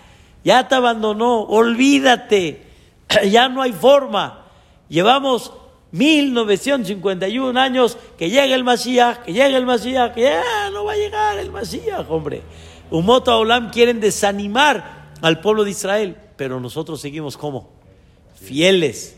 ya 0.45 0.69
te 0.69 0.75
abandonó. 0.75 1.43
Olvídate. 1.43 2.67
Ya 3.31 3.49
no 3.49 3.61
hay 3.61 3.73
forma. 3.73 4.45
Llevamos 4.89 5.53
1951 5.93 7.59
años 7.59 7.99
que 8.17 8.31
llega 8.31 8.55
el 8.55 8.63
Mashiach, 8.63 9.25
que 9.25 9.33
llega 9.33 9.57
el 9.57 9.67
Mashiach, 9.67 10.15
que 10.15 10.23
ya 10.23 10.71
no 10.73 10.85
va 10.85 10.93
a 10.93 10.97
llegar 10.97 11.39
el 11.39 11.51
Mashiach, 11.51 12.09
hombre. 12.09 12.43
Umota 12.91 13.37
Olam 13.37 13.71
quieren 13.71 14.01
desanimar 14.01 15.11
al 15.21 15.41
pueblo 15.41 15.65
de 15.65 15.71
Israel, 15.71 16.17
pero 16.37 16.61
nosotros 16.61 17.01
seguimos 17.01 17.37
como 17.37 17.71
fieles. 18.35 19.17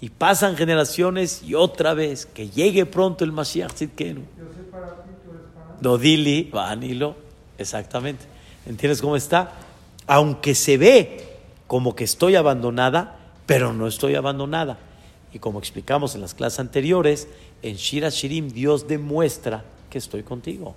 Y 0.00 0.10
pasan 0.10 0.56
generaciones 0.56 1.42
y 1.42 1.54
otra 1.54 1.94
vez 1.94 2.26
que 2.26 2.48
llegue 2.50 2.86
pronto 2.86 3.24
el 3.24 3.32
Mashiach 3.32 3.72
Tzidkenu. 3.72 4.20
Yo 4.20 4.44
soy 4.54 4.64
para 4.70 5.02
ti, 5.02 5.10
tú 5.24 5.30
eres 5.30 5.42
para 5.54 5.66
mí. 5.66 5.78
Dodili, 5.80 6.50
Vanilo, 6.52 7.16
exactamente. 7.58 8.24
¿Entiendes 8.66 9.00
cómo 9.00 9.16
está? 9.16 9.52
Aunque 10.06 10.54
se 10.54 10.76
ve 10.76 11.38
como 11.66 11.96
que 11.96 12.04
estoy 12.04 12.36
abandonada, 12.36 13.18
pero 13.46 13.72
no 13.72 13.86
estoy 13.86 14.14
abandonada. 14.14 14.78
Y 15.32 15.38
como 15.38 15.58
explicamos 15.58 16.14
en 16.14 16.20
las 16.20 16.34
clases 16.34 16.60
anteriores, 16.60 17.28
en 17.62 17.76
Shira 17.76 18.08
Shirim 18.08 18.48
Dios 18.50 18.88
demuestra 18.88 19.64
que 19.90 19.98
estoy 19.98 20.22
contigo. 20.22 20.74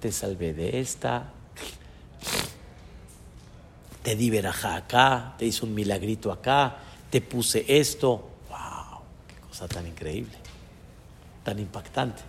Te 0.00 0.12
salvé 0.12 0.52
de 0.52 0.80
esta, 0.80 1.30
te 4.02 4.14
di 4.14 4.30
verajá 4.30 4.76
acá, 4.76 5.34
te 5.38 5.46
hice 5.46 5.64
un 5.64 5.74
milagrito 5.74 6.30
acá, 6.30 6.76
te 7.10 7.20
puse 7.20 7.64
esto. 7.66 8.28
¡Wow! 9.58 9.68
¡Qué 9.68 9.68
cosa 9.68 9.68
tan 9.68 9.86
increíble! 9.86 10.34
Tan 11.44 11.58
impactante. 11.58 12.22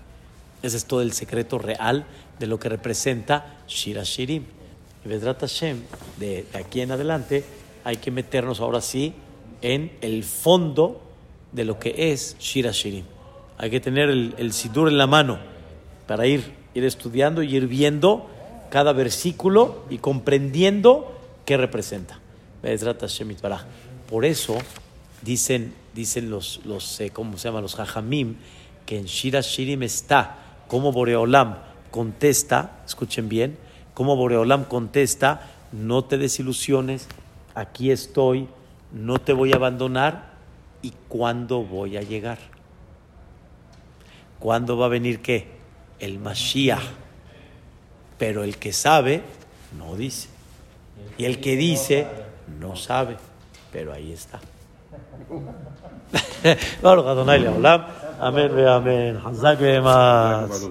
Ese 0.61 0.77
es 0.77 0.85
todo 0.85 1.01
el 1.01 1.13
secreto 1.13 1.59
real 1.59 2.05
de 2.39 2.47
lo 2.47 2.59
que 2.59 2.69
representa 2.69 3.57
Shira 3.67 4.03
Shirim. 4.03 4.43
Y 5.05 5.07
Vedrat 5.07 5.39
Hashem, 5.41 5.81
de, 6.17 6.45
de 6.51 6.57
aquí 6.57 6.81
en 6.81 6.91
adelante, 6.91 7.43
hay 7.83 7.97
que 7.97 8.11
meternos 8.11 8.59
ahora 8.59 8.81
sí 8.81 9.13
en 9.61 9.91
el 10.01 10.23
fondo 10.23 11.01
de 11.51 11.65
lo 11.65 11.79
que 11.79 12.11
es 12.11 12.37
Shira 12.39 12.71
Shirim. 12.71 13.05
Hay 13.57 13.69
que 13.69 13.79
tener 13.79 14.09
el, 14.09 14.35
el 14.37 14.53
sidur 14.53 14.87
en 14.87 14.97
la 14.97 15.07
mano 15.07 15.39
para 16.07 16.27
ir, 16.27 16.53
ir 16.73 16.85
estudiando 16.85 17.41
y 17.43 17.55
ir 17.55 17.67
viendo 17.67 18.29
cada 18.69 18.93
versículo 18.93 19.85
y 19.89 19.97
comprendiendo 19.97 21.15
qué 21.45 21.57
representa. 21.57 22.19
Por 24.09 24.25
eso 24.25 24.57
dicen, 25.21 25.73
dicen 25.93 26.29
los, 26.29 26.61
los 26.65 26.99
eh, 27.01 27.09
¿cómo 27.11 27.37
se 27.37 27.47
llama? 27.47 27.61
Los 27.61 27.79
hajamim, 27.79 28.35
que 28.85 28.97
en 28.97 29.05
Shira 29.05 29.41
Shirim 29.41 29.83
está 29.83 30.37
como 30.67 30.91
Boreolam 30.91 31.57
contesta, 31.91 32.81
escuchen 32.85 33.29
bien, 33.29 33.57
como 33.93 34.15
Boreolam 34.15 34.65
contesta, 34.65 35.49
no 35.71 36.03
te 36.03 36.17
desilusiones, 36.17 37.07
aquí 37.55 37.91
estoy, 37.91 38.47
no 38.91 39.19
te 39.19 39.33
voy 39.33 39.53
a 39.53 39.55
abandonar 39.55 40.33
y 40.81 40.93
cuándo 41.07 41.63
voy 41.63 41.97
a 41.97 42.01
llegar. 42.01 42.37
¿Cuándo 44.39 44.77
va 44.77 44.85
a 44.85 44.89
venir 44.89 45.21
qué? 45.21 45.47
El 45.99 46.19
Mashiach. 46.19 46.83
Pero 48.17 48.43
el 48.43 48.57
que 48.57 48.71
sabe, 48.71 49.23
no 49.77 49.95
dice. 49.95 50.29
Y 51.17 51.25
el 51.25 51.39
que 51.39 51.55
dice, 51.55 52.07
no 52.59 52.75
sabe. 52.75 53.17
Pero 53.71 53.93
ahí 53.93 54.11
está. 54.11 54.39
ברוך 56.81 57.07
אדוני 57.07 57.39
לעולם, 57.39 57.79
אמן 58.21 58.51
ואמן, 58.55 59.19
חזק 59.23 59.55
ואמץ. 59.59 60.67